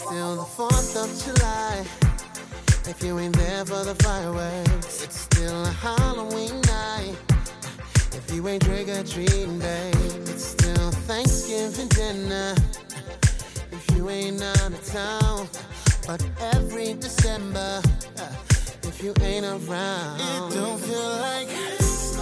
still 0.00 0.36
the 0.36 0.44
4th 0.44 0.96
of 1.02 1.08
July. 1.24 1.86
If 2.90 3.02
you 3.02 3.18
ain't 3.20 3.34
there 3.36 3.64
for 3.64 3.82
the 3.84 3.94
fireworks, 4.02 5.02
it's 5.02 5.18
still 5.18 5.64
a 5.64 5.70
Halloween 5.70 6.60
night. 6.62 7.16
If 8.12 8.30
you 8.34 8.46
ain't 8.48 8.62
trick 8.62 8.88
or 8.88 9.02
treating, 9.02 9.58
babe, 9.60 9.94
it's 10.28 10.44
still 10.44 10.90
Thanksgiving 11.08 11.88
dinner. 11.88 12.54
If 13.72 13.96
you 13.96 14.10
ain't 14.10 14.42
out 14.42 14.72
of 14.74 14.86
town, 14.86 15.48
but 16.06 16.22
every 16.52 16.92
December, 16.92 17.80
uh, 18.18 18.34
if 19.00 19.06
you 19.06 19.14
ain't 19.24 19.46
around, 19.46 20.20
it 20.20 20.54
don't 20.54 20.78
feel 20.78 21.16
like 21.20 21.48
Christmas 21.48 22.18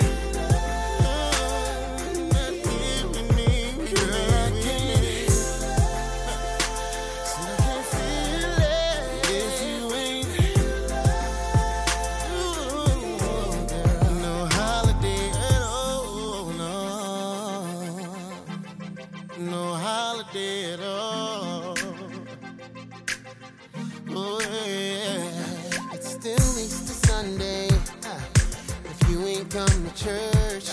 come 29.54 29.68
to 29.68 30.04
church, 30.04 30.68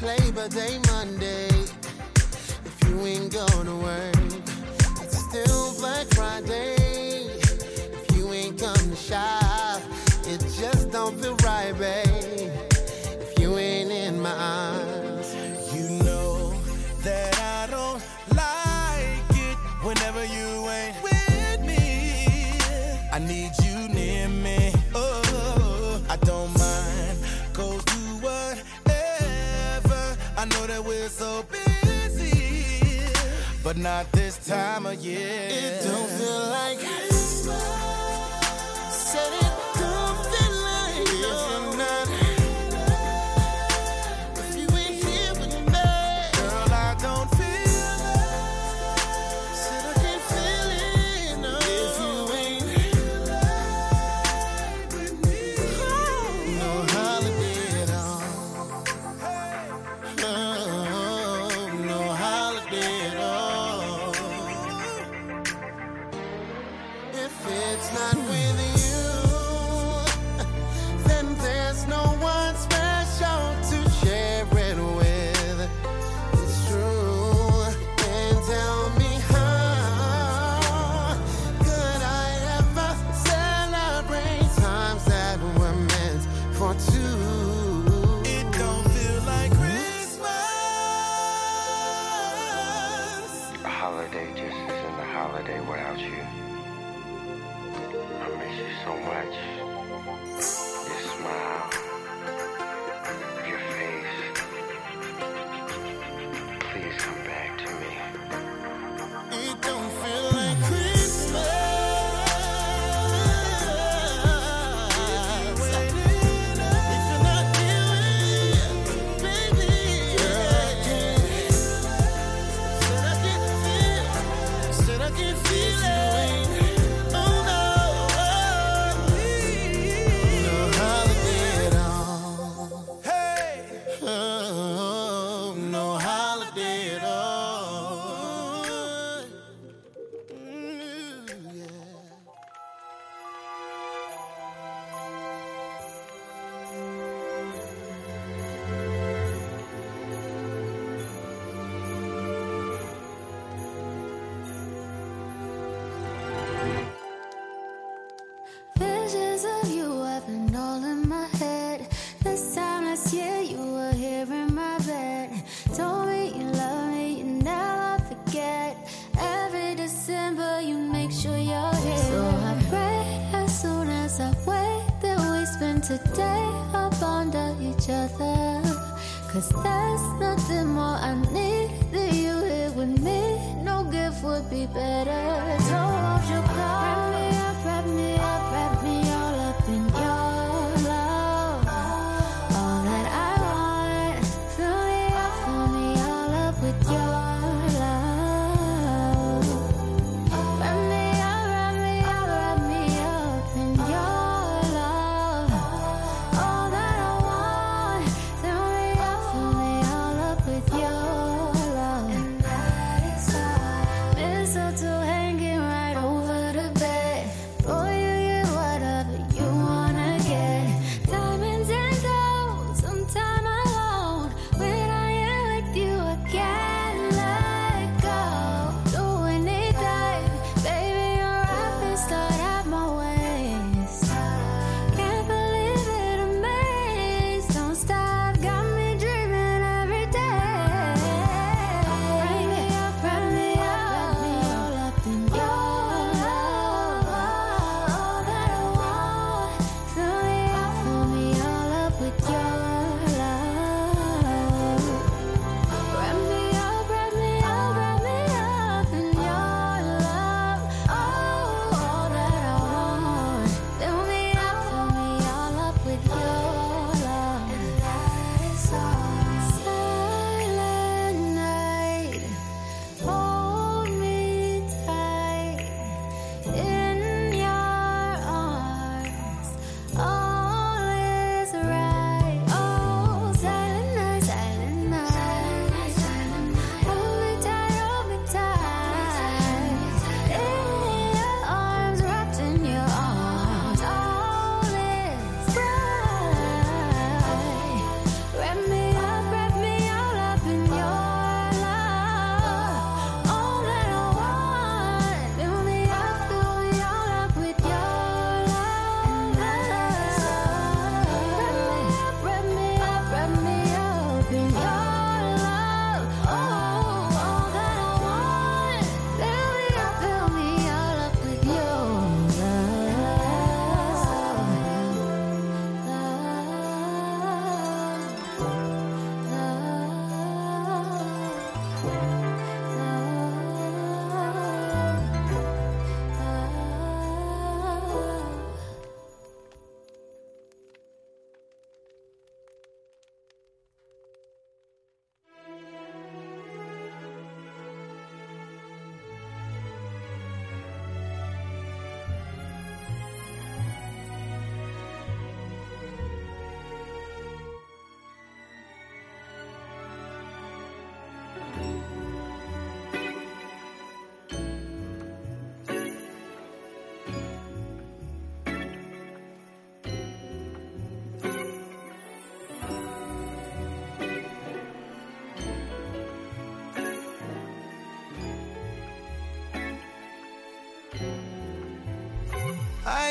Labor 0.00 0.48
Day 0.48 0.78
Monday. 0.92 1.48
If 2.64 2.88
you 2.88 3.00
ain't 3.00 3.32
to 3.32 3.74
work, 3.82 4.14
it's 5.02 5.18
still 5.28 5.74
Black 5.80 6.06
Friday. 6.14 6.76
If 6.76 8.16
you 8.16 8.32
ain't 8.32 8.60
come 8.60 8.90
to 8.90 8.94
shop, 8.94 9.82
it 10.24 10.38
just 10.56 10.92
don't 10.92 11.20
feel 11.20 11.34
right, 11.38 11.76
babe. 11.80 12.52
If 13.22 13.40
you 13.40 13.58
ain't 13.58 13.90
in 13.90 14.20
my 14.20 14.30
arms, 14.30 15.34
You 15.74 16.04
know 16.04 16.54
that 17.02 17.36
I 17.40 17.66
don't 17.72 18.02
like 18.36 19.36
it 19.48 19.56
whenever 19.82 20.24
you 20.24 20.68
ain't 20.78 21.02
with 21.02 21.60
me. 21.66 22.60
I 23.12 23.18
need 23.18 23.50
you 23.64 23.65
but 33.76 33.82
not 33.82 34.12
this 34.12 34.38
time 34.46 34.86
of 34.86 34.94
year. 35.04 35.48
it 35.50 35.84
don't 35.84 36.08
feel 36.10 36.48
like 36.48 37.05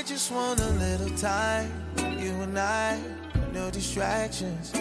just 0.05 0.31
want 0.31 0.59
a 0.59 0.69
little 0.69 1.09
time, 1.17 1.71
you 2.19 2.29
and 2.41 2.59
I. 2.59 2.99
no 3.51 3.71
distractions. 3.71 4.71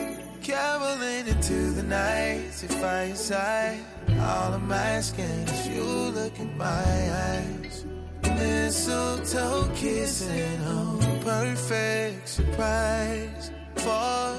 Caroling 0.42 1.26
into 1.26 1.70
the 1.70 1.82
night, 1.82 2.48
sit 2.51 2.70
by 2.82 3.05
your 3.05 3.16
side. 3.16 3.80
All 4.20 4.52
I'm 4.52 4.70
asking 4.70 5.24
is 5.24 5.68
you 5.68 5.82
look 5.82 6.38
in 6.38 6.59
my 6.59 6.66
eyes. 6.66 7.86
Mistletoe 8.22 9.70
kissing, 9.74 10.60
oh, 10.66 11.01
perfect 11.24 12.28
surprise 12.28 13.51
for 13.76 14.38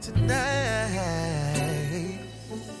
tonight. 0.00 1.44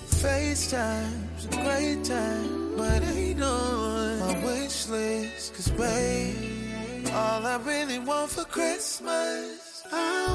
FaceTime's 0.06 1.44
a 1.44 1.48
great 1.50 2.04
time, 2.04 2.76
but 2.76 3.02
ain't 3.02 3.42
on 3.42 4.18
my 4.20 4.44
wish 4.46 4.88
list. 4.88 5.54
Cause, 5.54 5.68
babe, 5.68 6.43
all 7.14 7.46
I 7.46 7.56
really 7.58 8.00
want 8.00 8.30
for 8.30 8.44
Christmas, 8.44 9.84
I 9.92 10.33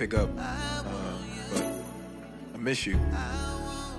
pick 0.00 0.14
up, 0.14 0.30
uh, 0.38 1.18
but 1.52 1.62
I 2.54 2.56
miss 2.56 2.86
you. 2.86 2.98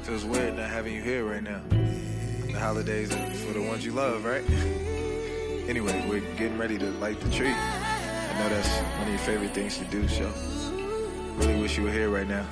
Feels 0.01 0.25
weird 0.25 0.57
not 0.57 0.67
having 0.67 0.95
you 0.95 1.01
here 1.03 1.23
right 1.23 1.43
now. 1.43 1.61
The 1.69 2.57
holidays 2.59 3.13
are 3.13 3.29
for 3.29 3.53
the 3.53 3.61
ones 3.61 3.85
you 3.85 3.91
love, 3.91 4.25
right? 4.25 4.43
Anyway, 5.69 6.03
we're 6.09 6.19
getting 6.37 6.57
ready 6.57 6.77
to 6.77 6.85
light 6.99 7.19
the 7.21 7.29
tree. 7.29 7.53
I 7.53 8.39
know 8.39 8.49
that's 8.49 8.67
one 8.97 9.03
of 9.03 9.09
your 9.09 9.19
favorite 9.19 9.53
things 9.53 9.77
to 9.77 9.85
do, 9.85 10.05
so 10.07 10.29
really 11.37 11.61
wish 11.61 11.77
you 11.77 11.83
were 11.83 11.91
here 11.91 12.09
right 12.09 12.27
now. 12.27 12.45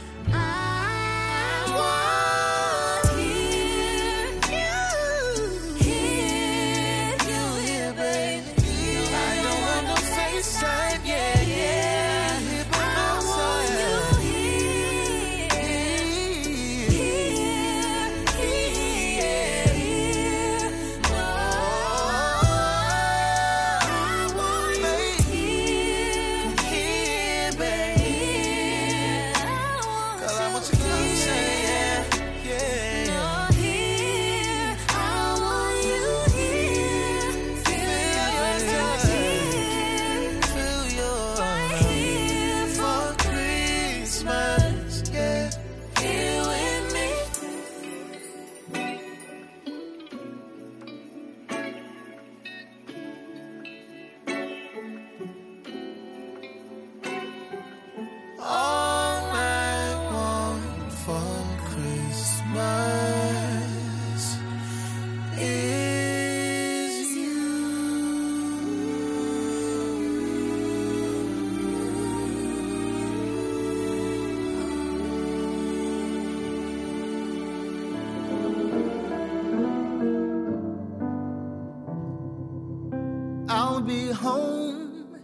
Home 84.11 85.19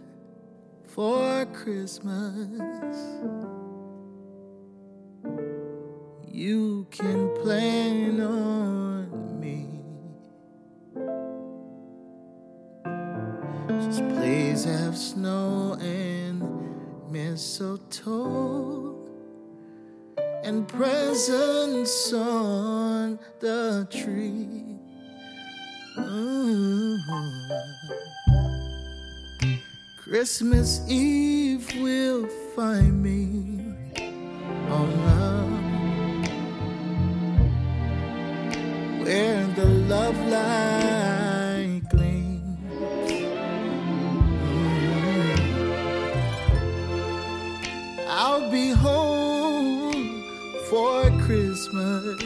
for 0.84 1.44
Christmas. 1.46 2.96
You 6.26 6.86
can 6.90 7.34
plan 7.42 8.20
on 8.20 9.40
me. 9.40 9.66
Just 13.84 14.08
please 14.16 14.64
have 14.64 14.96
snow 14.96 15.76
and 15.80 17.10
mistletoe 17.10 18.96
and 20.44 20.66
presents 20.68 22.12
on 22.12 23.18
the 23.40 23.86
tree. 23.90 24.55
Christmas 30.16 30.80
Eve 30.88 31.68
will 31.82 32.26
find 32.56 33.02
me 33.02 33.74
on 34.70 34.88
love 35.04 35.52
where 39.04 39.46
the 39.48 39.66
love 39.92 40.18
light 40.28 41.82
gleams. 41.90 43.12
I'll 48.08 48.50
be 48.50 48.70
home 48.70 50.24
for 50.70 51.10
Christmas. 51.26 52.22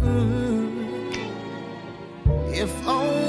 Mm. 0.00 1.14
If 2.52 2.72
only 2.88 3.21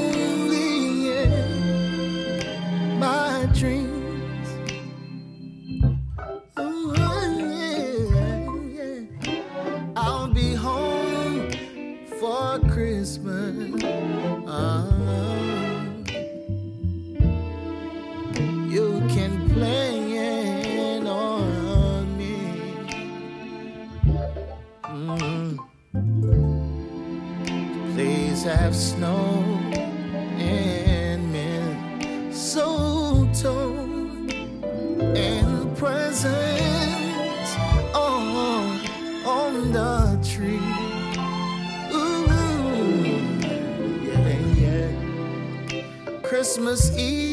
Christmas 46.74 46.98
Eve 46.98 47.33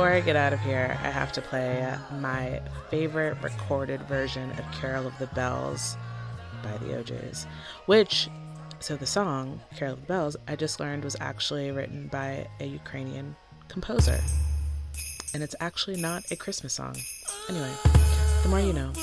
Before 0.00 0.14
I 0.14 0.20
get 0.20 0.34
out 0.34 0.54
of 0.54 0.60
here, 0.60 0.98
I 1.02 1.10
have 1.10 1.30
to 1.32 1.42
play 1.42 1.94
my 2.10 2.62
favorite 2.88 3.36
recorded 3.42 4.00
version 4.04 4.50
of 4.52 4.64
Carol 4.72 5.06
of 5.06 5.12
the 5.18 5.26
Bells 5.26 5.98
by 6.62 6.74
the 6.78 6.96
O'Jays, 6.96 7.46
which, 7.84 8.30
so 8.78 8.96
the 8.96 9.04
song, 9.04 9.60
Carol 9.76 9.92
of 9.92 10.00
the 10.00 10.06
Bells, 10.06 10.36
I 10.48 10.56
just 10.56 10.80
learned 10.80 11.04
was 11.04 11.18
actually 11.20 11.70
written 11.70 12.08
by 12.08 12.48
a 12.60 12.64
Ukrainian 12.64 13.36
composer. 13.68 14.18
And 15.34 15.42
it's 15.42 15.54
actually 15.60 16.00
not 16.00 16.22
a 16.30 16.36
Christmas 16.36 16.72
song. 16.72 16.96
Anyway, 17.50 17.70
the 18.42 18.48
more 18.48 18.60
you 18.60 18.72
know. 18.72 18.94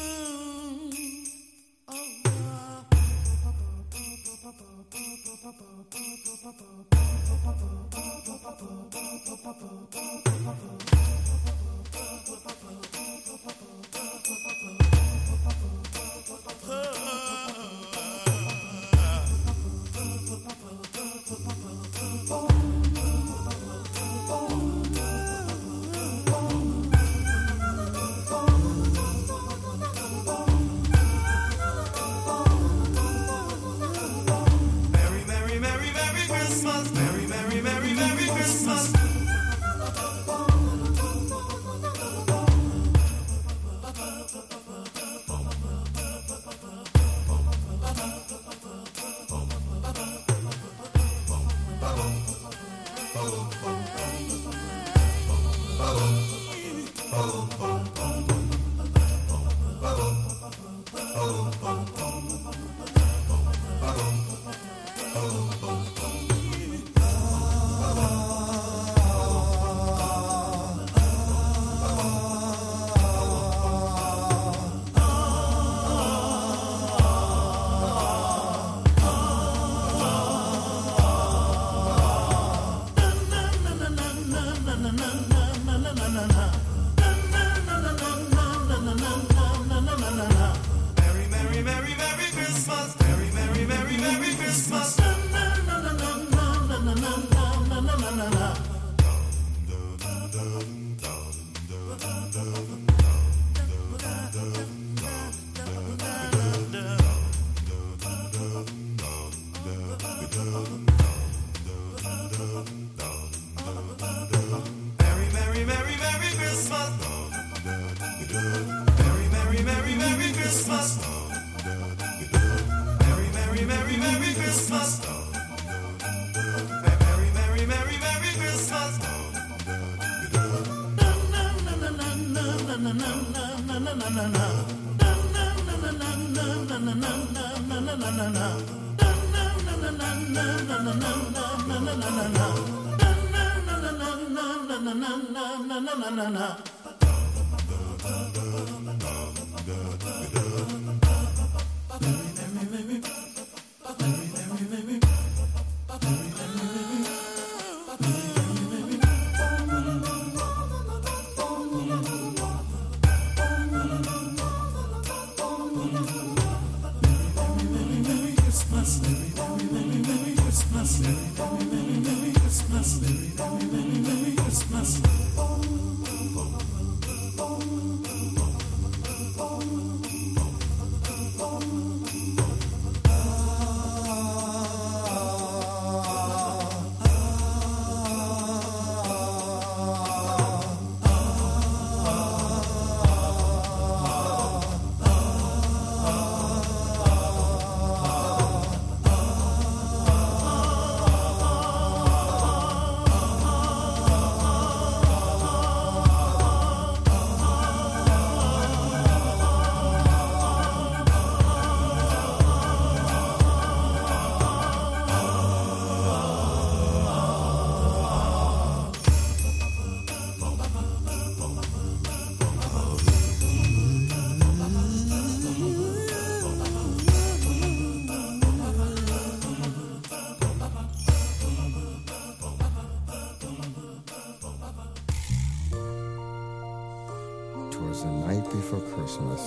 for 238.70 238.82
Christmas 238.82 239.42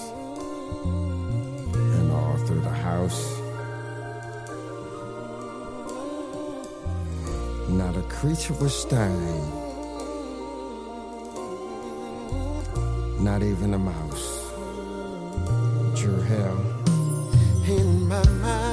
and 1.98 2.10
all 2.10 2.36
through 2.46 2.62
the 2.62 2.70
house. 2.70 3.22
Not 7.68 7.96
a 7.98 8.02
creature 8.08 8.54
was 8.54 8.74
stirring, 8.74 9.44
not 13.22 13.42
even 13.42 13.74
a 13.74 13.78
mouse. 13.78 14.28
Drew 16.00 16.20
hell 16.22 16.58
In 17.66 18.08
my 18.08 18.26
mind. 18.40 18.69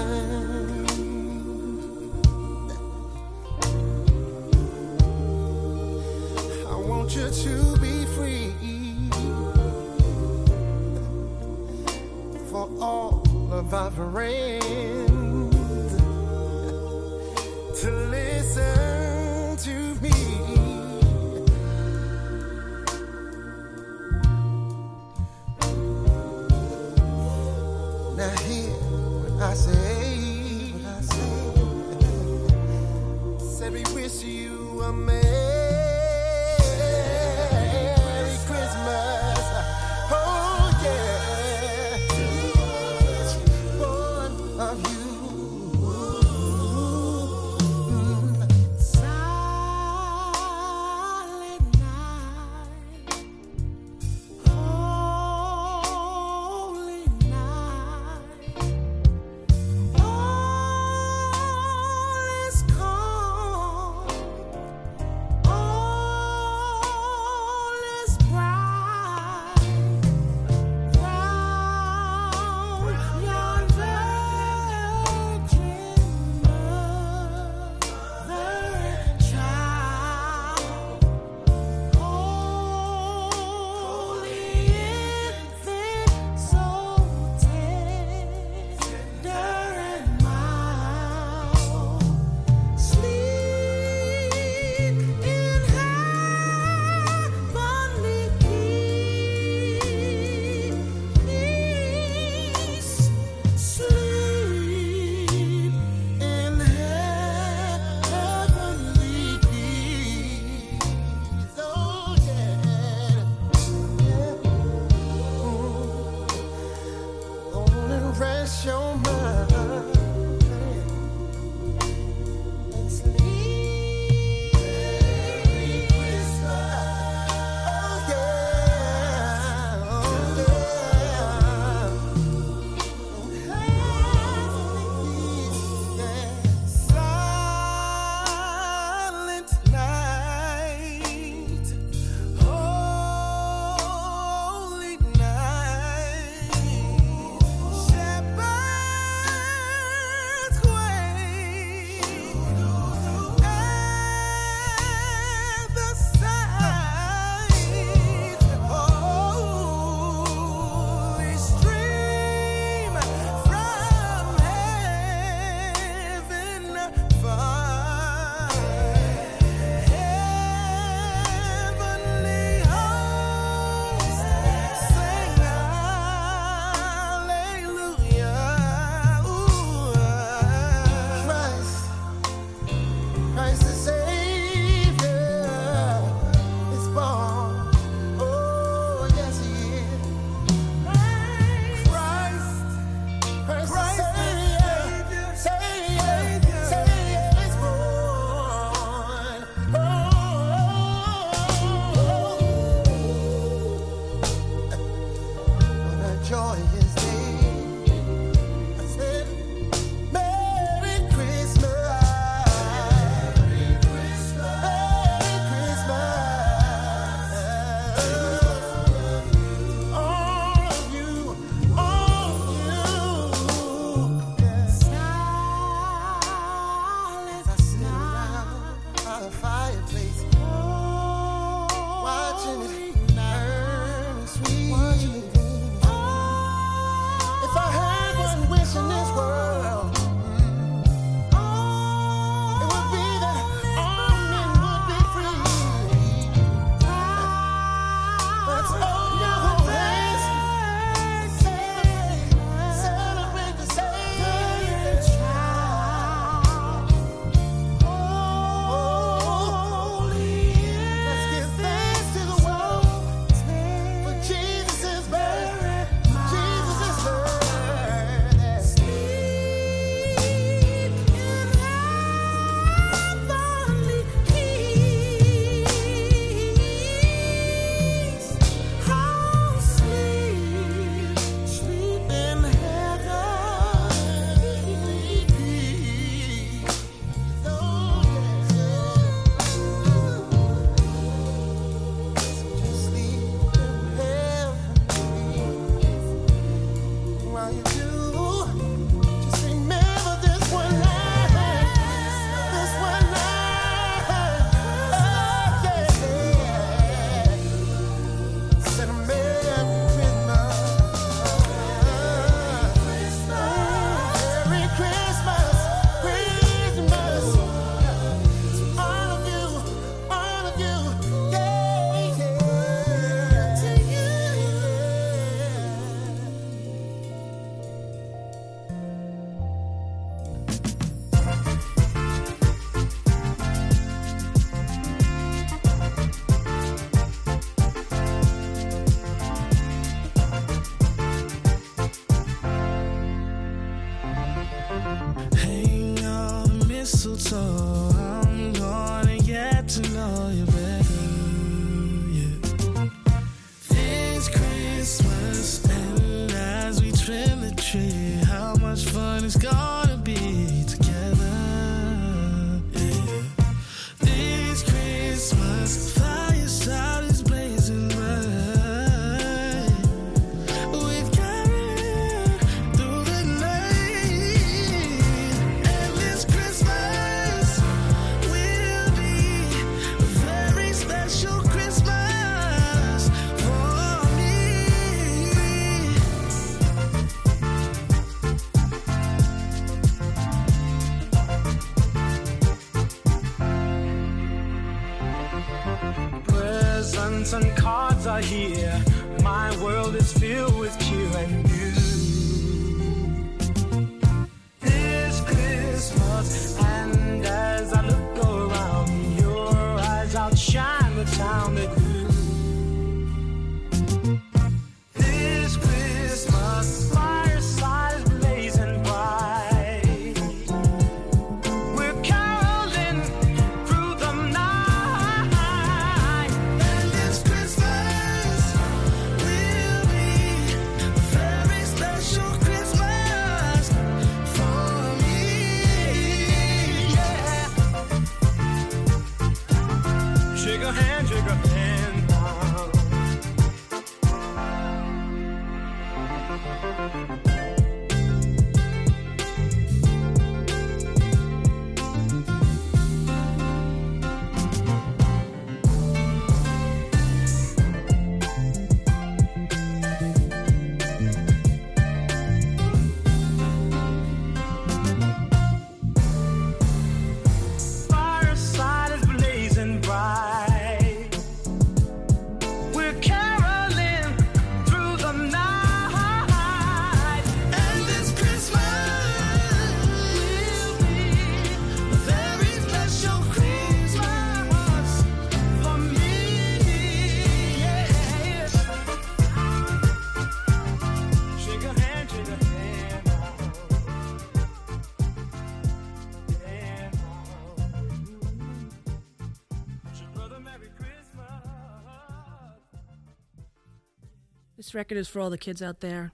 This 504.68 504.76
record 504.76 504.98
is 504.98 505.08
for 505.08 505.22
all 505.22 505.30
the 505.30 505.38
kids 505.38 505.62
out 505.62 505.80
there 505.80 506.12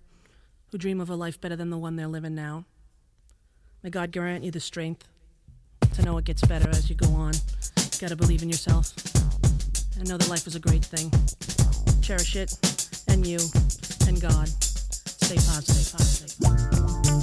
who 0.70 0.78
dream 0.78 1.02
of 1.02 1.10
a 1.10 1.16
life 1.16 1.42
better 1.42 1.56
than 1.56 1.72
the 1.72 1.78
one 1.80 1.96
they're 1.96 2.06
living 2.06 2.36
now. 2.36 2.66
May 3.82 3.90
God 3.90 4.12
grant 4.12 4.44
you 4.44 4.52
the 4.52 4.60
strength 4.60 5.08
to 5.96 6.04
know 6.04 6.20
it 6.20 6.26
gets 6.26 6.44
better 6.44 6.70
as 6.70 6.88
you 6.88 6.96
go 6.96 7.08
on. 7.14 7.34
You 7.34 8.00
gotta 8.00 8.16
believe 8.16 8.44
in 8.44 8.50
yourself 8.50 8.94
and 9.98 10.08
know 10.08 10.18
that 10.18 10.30
life 10.30 10.46
is 10.46 10.56
a 10.56 10.60
great 10.60 10.86
thing. 10.86 11.10
Cherish 12.04 12.36
it, 12.36 12.54
and 13.08 13.26
you, 13.26 13.40
and 14.08 14.22
God. 14.22 14.48
Stay 14.48 15.38
positive, 15.38 15.76
stay 15.76 15.98
positive. 15.98 17.23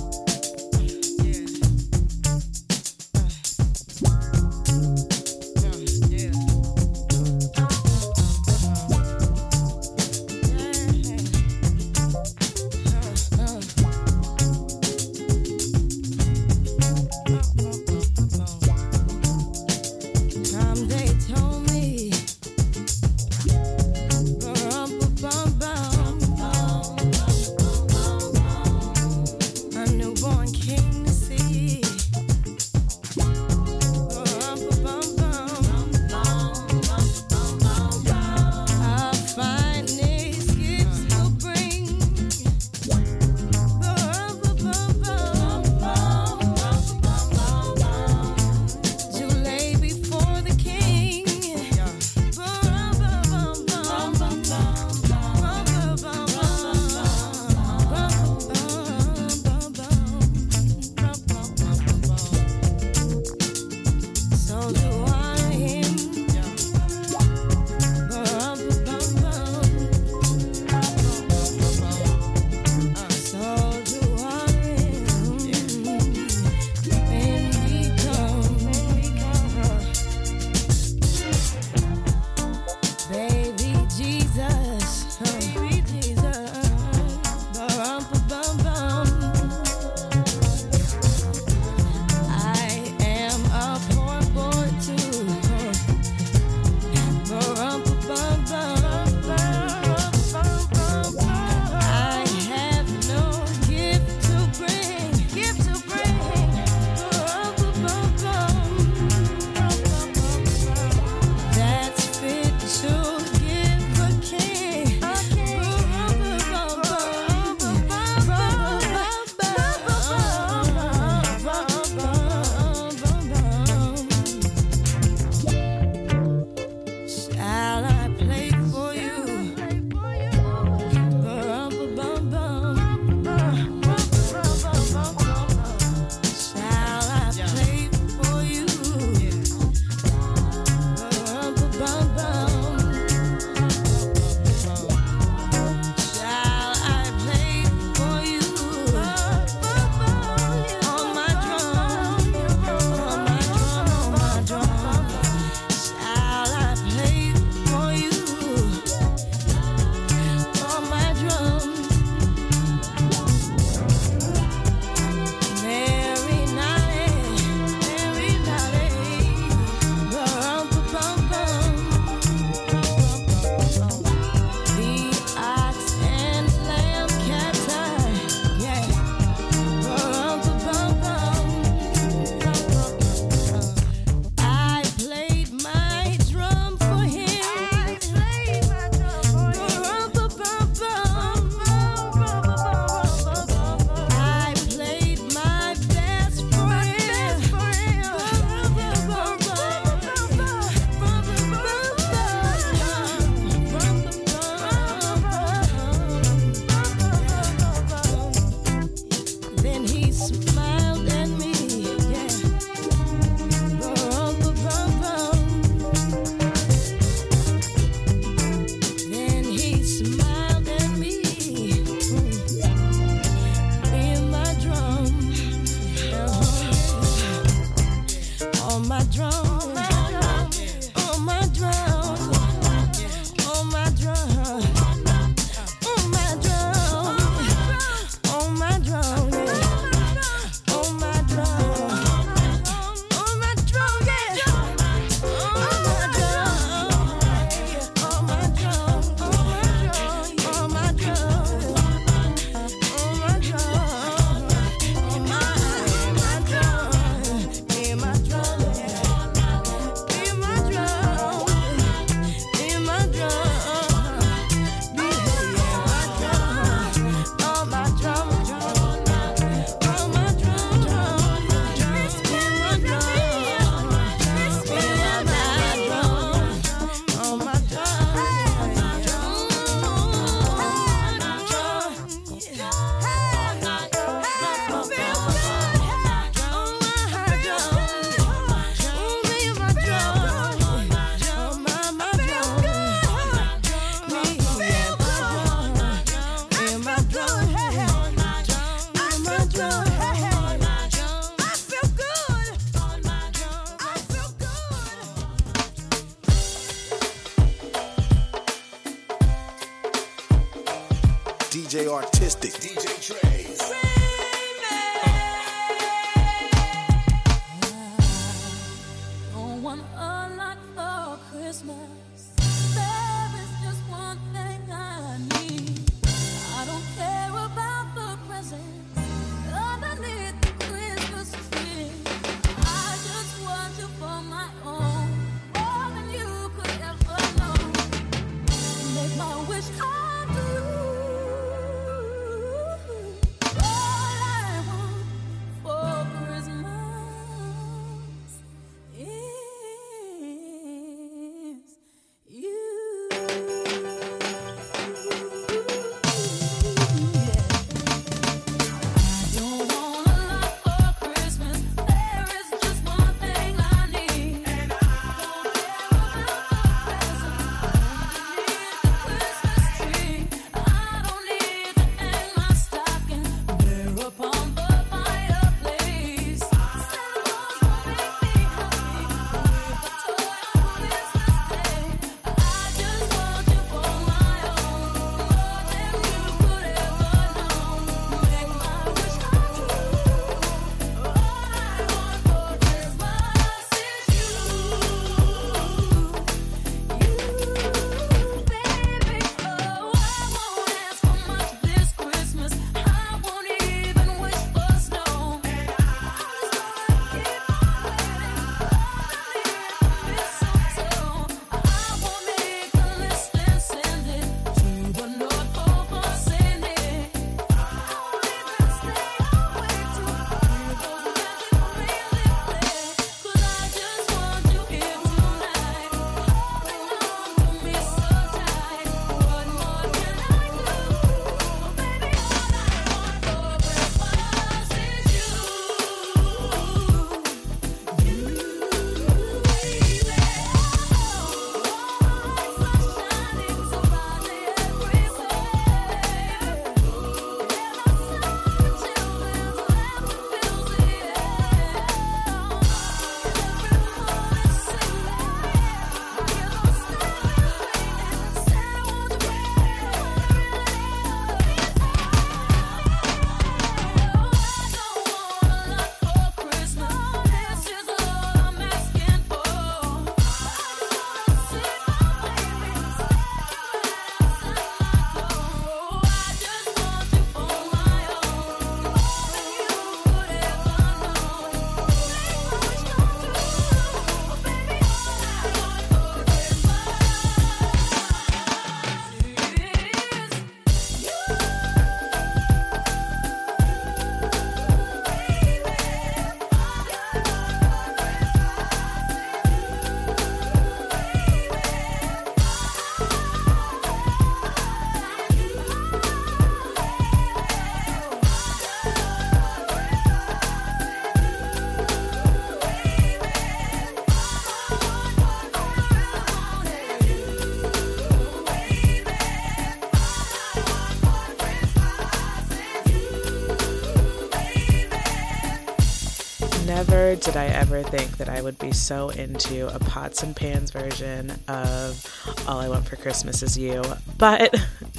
Did 527.20 527.36
I 527.36 527.47
ever 527.47 527.82
think 527.82 528.16
that 528.16 528.28
I 528.30 528.40
would 528.40 528.59
be 528.59 528.72
so 528.72 529.10
into 529.10 529.72
a 529.74 529.78
pots 529.78 530.22
and 530.22 530.34
pans 530.34 530.70
version 530.70 531.30
of 531.48 532.44
All 532.48 532.59
I 532.59 532.68
Want 532.68 532.86
for 532.86 532.97
Christmas 532.97 533.42
Is 533.42 533.59
You. 533.59 533.82
But, 534.16 534.55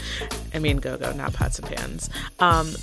I 0.53 0.59
mean, 0.59 0.77
go 0.77 0.97
go, 0.97 1.11
not 1.13 1.33
pots 1.33 1.57
and 1.57 1.67
pans. 1.67 2.09
Um, 2.39 2.75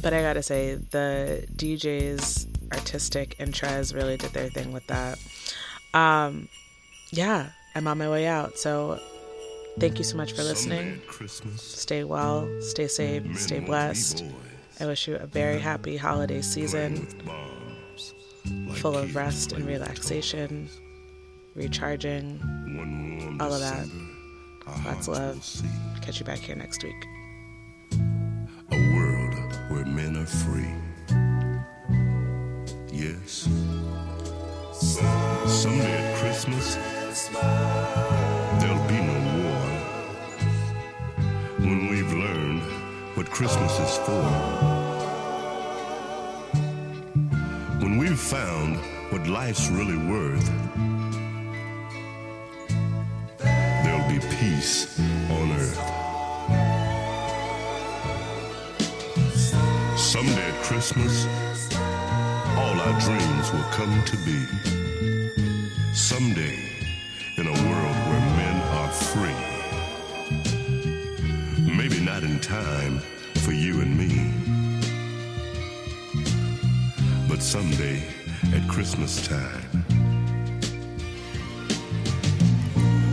but 0.00 0.12
I 0.14 0.22
gotta 0.22 0.42
say, 0.42 0.76
the 0.76 1.44
DJs, 1.56 2.72
Artistic 2.72 3.34
and 3.40 3.52
Trez, 3.52 3.94
really 3.94 4.16
did 4.16 4.32
their 4.32 4.48
thing 4.48 4.72
with 4.72 4.86
that. 4.86 5.18
Um, 5.92 6.48
yeah, 7.10 7.50
I'm 7.74 7.88
on 7.88 7.98
my 7.98 8.08
way 8.08 8.26
out. 8.26 8.58
So, 8.58 9.00
thank 9.80 9.98
you 9.98 10.04
so 10.04 10.16
much 10.16 10.34
for 10.34 10.44
listening. 10.44 11.00
Stay 11.56 12.04
well, 12.04 12.48
stay 12.60 12.86
safe, 12.86 13.38
stay 13.38 13.58
blessed. 13.58 14.24
I 14.78 14.86
wish 14.86 15.08
you 15.08 15.16
a 15.16 15.26
very 15.26 15.58
happy 15.58 15.96
holiday 15.96 16.42
season 16.42 17.08
full 18.74 18.96
of 18.96 19.14
rest 19.14 19.52
and 19.52 19.66
relaxation, 19.66 20.68
recharging, 21.54 22.40
all 23.40 23.52
of 23.52 23.60
that. 23.60 23.88
Lots 24.84 25.08
of 25.08 25.14
love. 25.14 25.62
Catch 26.02 26.20
you 26.20 26.26
back 26.26 26.38
here 26.38 26.56
next 26.56 26.82
week. 26.84 27.06
A 28.72 28.76
world 28.94 29.34
where 29.70 29.84
men 29.86 30.16
are 30.16 30.26
free. 30.26 30.74
Yes. 32.92 33.48
Someday 35.46 35.90
at 35.90 36.16
Christmas, 36.18 36.76
there'll 38.60 38.88
be 38.88 39.00
no 39.00 39.18
war. 39.38 39.60
When 41.60 41.88
we've 41.88 42.12
learned 42.12 42.62
what 43.16 43.30
Christmas 43.30 43.78
is 43.80 43.96
for. 43.98 44.67
When 47.88 47.96
we've 47.96 48.20
found 48.20 48.76
what 49.08 49.26
life's 49.26 49.70
really 49.70 49.96
worth, 49.96 50.46
there'll 53.38 54.10
be 54.10 54.18
peace 54.36 55.00
on 55.30 55.52
earth. 55.52 55.78
Someday 59.98 60.50
at 60.52 60.62
Christmas, 60.64 61.26
all 62.58 62.78
our 62.78 63.00
dreams 63.00 63.52
will 63.54 63.68
come 63.72 64.04
to 64.04 64.16
be. 64.18 64.38
Someday, 65.94 66.58
in 67.38 67.46
a 67.46 67.52
world 67.52 67.96
where 68.06 68.20
men 68.36 68.56
are 68.80 68.92
free. 68.92 69.40
Maybe 71.74 72.00
not 72.00 72.22
in 72.22 72.38
time, 72.40 73.00
but 77.38 77.44
someday 77.44 78.02
at 78.52 78.68
Christmas 78.68 79.28
time. 79.28 79.62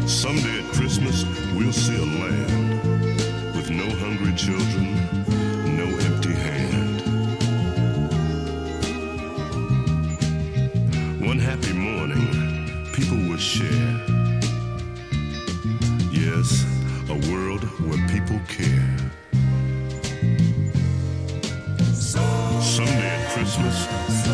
Someday 0.08 0.64
at 0.64 0.74
Christmas, 0.74 1.26
we'll 1.54 1.72
see 1.72 1.96
a 1.96 2.06
land 2.06 3.56
with 3.56 3.70
no 3.70 3.88
hungry 3.98 4.34
children, 4.36 4.96
no 5.78 5.86
empty 6.08 6.34
hand. 6.34 7.02
One 11.24 11.38
happy 11.38 11.74
morning, 11.74 12.26
people 12.94 13.18
will 13.30 13.38
share. 13.38 14.02
Yes, 16.12 16.66
a 17.10 17.32
world 17.32 17.64
where 17.86 18.08
people 18.08 18.40
care. 18.48 18.95
Christmas, 23.56 24.25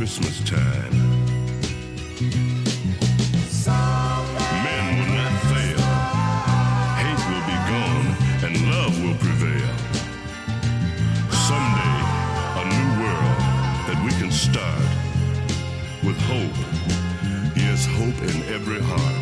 Christmas 0.00 0.40
time, 0.48 0.92
men 4.64 4.84
will 4.96 5.12
not 5.14 5.34
fail. 5.52 5.80
Hate 6.96 7.24
will 7.28 7.44
be 7.44 7.58
gone 7.68 8.08
and 8.46 8.54
love 8.70 8.94
will 9.04 9.18
prevail. 9.18 9.74
Someday, 11.46 11.98
a 12.56 12.64
new 12.64 12.90
world 13.02 13.40
that 13.88 14.00
we 14.02 14.10
can 14.12 14.30
start 14.32 14.90
with 16.02 16.16
hope. 16.32 16.56
Yes, 17.54 17.84
hope 17.84 18.22
in 18.22 18.54
every 18.54 18.80
heart. 18.80 19.19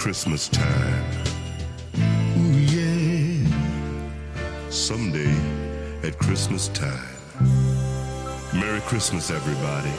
Christmas 0.00 0.48
time. 0.48 1.04
Ooh, 2.38 2.58
yeah. 2.72 3.46
Someday, 4.70 5.30
at 6.02 6.18
Christmas 6.18 6.68
time. 6.68 7.14
Merry 8.54 8.80
Christmas, 8.80 9.30
everybody. 9.30 9.92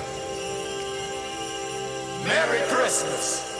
Merry 2.25 2.67
Christmas. 2.67 3.50